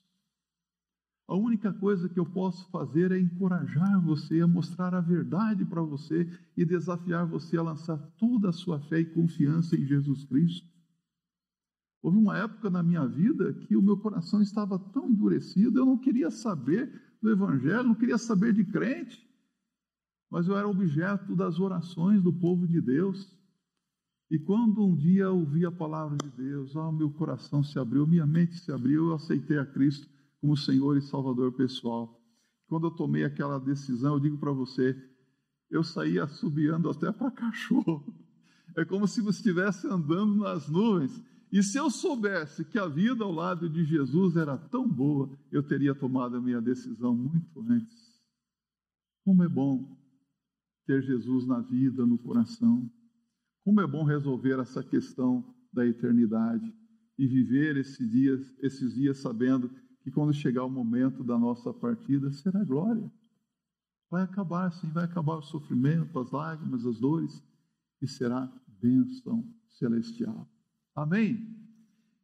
A 1.27 1.35
única 1.35 1.73
coisa 1.73 2.09
que 2.09 2.21
eu 2.21 2.27
posso 2.27 2.69
fazer 2.71 3.11
é 3.11 3.19
encorajar 3.19 4.01
você, 4.01 4.41
a 4.41 4.47
mostrar 4.47 4.95
a 4.95 5.01
verdade 5.01 5.65
para 5.65 5.83
você 5.83 6.29
e 6.57 6.65
desafiar 6.65 7.27
você 7.27 7.57
a 7.57 7.63
lançar 7.63 7.97
toda 8.19 8.51
a 8.51 8.53
sua 8.53 8.79
fé 8.79 9.01
e 9.01 9.07
confiança 9.07 9.75
em 9.75 9.87
Jesus 9.87 10.25
Cristo. 10.25 10.69
Houve 12.03 12.19
uma 12.19 12.37
época 12.37 12.69
na 12.69 12.83
minha 12.83 13.07
vida 13.07 13.55
que 13.55 13.75
o 13.75 13.81
meu 13.81 13.97
coração 13.97 14.43
estava 14.43 14.79
tão 14.79 15.09
endurecido, 15.09 15.79
eu 15.79 15.87
não 15.87 15.97
queria 15.97 16.31
saber 16.31 16.93
do 17.23 17.31
Evangelho, 17.31 17.85
não 17.85 17.95
queria 17.95 18.19
saber 18.19 18.53
de 18.53 18.65
crente 18.65 19.27
mas 20.35 20.49
eu 20.49 20.59
era 20.59 20.67
objeto 20.67 21.37
das 21.37 21.61
orações 21.61 22.21
do 22.21 22.33
povo 22.33 22.67
de 22.67 22.81
Deus. 22.81 23.33
E 24.29 24.37
quando 24.37 24.85
um 24.85 24.97
dia 24.97 25.27
eu 25.27 25.39
ouvi 25.39 25.65
a 25.65 25.71
palavra 25.71 26.17
de 26.17 26.29
Deus, 26.29 26.75
oh, 26.75 26.91
meu 26.91 27.09
coração 27.09 27.63
se 27.63 27.79
abriu, 27.79 28.05
minha 28.05 28.27
mente 28.27 28.59
se 28.59 28.73
abriu, 28.73 29.11
eu 29.11 29.15
aceitei 29.15 29.57
a 29.61 29.65
Cristo 29.65 30.09
como 30.41 30.57
Senhor 30.57 30.97
e 30.97 31.03
Salvador 31.03 31.53
pessoal. 31.53 32.21
Quando 32.67 32.89
eu 32.89 32.91
tomei 32.91 33.23
aquela 33.23 33.61
decisão, 33.61 34.15
eu 34.15 34.19
digo 34.19 34.37
para 34.37 34.51
você, 34.51 35.01
eu 35.71 35.85
saí 35.85 36.19
assobiando 36.19 36.91
até 36.91 37.13
para 37.13 37.31
cachorro. 37.31 38.13
É 38.77 38.85
como 38.85 39.07
se 39.07 39.21
você 39.21 39.39
estivesse 39.39 39.87
andando 39.87 40.35
nas 40.35 40.69
nuvens. 40.69 41.23
E 41.53 41.63
se 41.63 41.79
eu 41.79 41.89
soubesse 41.93 42.65
que 42.65 42.77
a 42.77 42.89
vida 42.89 43.23
ao 43.23 43.31
lado 43.31 43.69
de 43.69 43.85
Jesus 43.85 44.35
era 44.35 44.59
tão 44.59 44.89
boa, 44.89 45.31
eu 45.53 45.63
teria 45.63 45.95
tomado 45.95 46.37
a 46.37 46.41
minha 46.41 46.61
decisão 46.61 47.15
muito 47.15 47.61
antes. 47.71 48.21
Como 49.25 49.41
é 49.45 49.49
bom 49.49 50.03
ter 50.87 51.03
Jesus 51.03 51.47
na 51.47 51.61
vida, 51.61 52.07
no 52.07 52.19
coração. 52.19 52.91
Como 53.65 53.81
é 53.81 53.87
bom 53.87 54.05
resolver 54.05 54.61
essa 54.61 54.83
questão 54.83 55.45
da 55.73 55.87
eternidade 55.87 56.73
e 57.19 57.27
viver 57.27 57.77
esses 57.77 58.11
dias, 58.11 58.55
esses 58.61 58.95
dias 58.95 59.19
sabendo 59.19 59.71
que 60.03 60.11
quando 60.11 60.35
chegar 60.35 60.65
o 60.65 60.71
momento 60.71 61.25
da 61.25 61.39
nossa 61.39 61.73
partida 61.73 62.31
será 62.31 62.63
glória. 62.63 63.11
Vai 64.11 64.23
acabar 64.23 64.71
sim, 64.71 64.89
vai 64.91 65.05
acabar 65.05 65.37
o 65.37 65.43
sofrimento, 65.43 66.19
as 66.19 66.31
lágrimas, 66.31 66.85
as 66.85 67.01
dores 67.01 67.43
e 68.01 68.07
será 68.07 68.53
bênção 68.81 69.51
celestial. 69.69 70.49
Amém? 70.95 71.59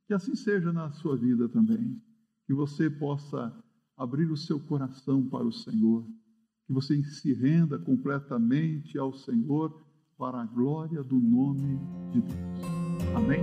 Que 0.06 0.14
assim 0.14 0.34
seja 0.34 0.72
na 0.72 0.92
sua 0.92 1.16
vida 1.16 1.48
também. 1.48 2.00
Que 2.46 2.52
você 2.52 2.90
possa 2.90 3.52
abrir 3.96 4.30
o 4.30 4.36
seu 4.36 4.60
coração 4.60 5.26
para 5.28 5.46
o 5.46 5.52
Senhor 5.52 6.06
que 6.70 6.74
você 6.74 7.02
se 7.02 7.34
renda 7.34 7.76
completamente 7.80 8.96
ao 8.96 9.12
Senhor 9.12 9.82
para 10.16 10.40
a 10.40 10.46
glória 10.46 11.02
do 11.02 11.16
nome 11.16 11.80
de 12.12 12.20
Deus. 12.20 12.60
Amém? 13.16 13.40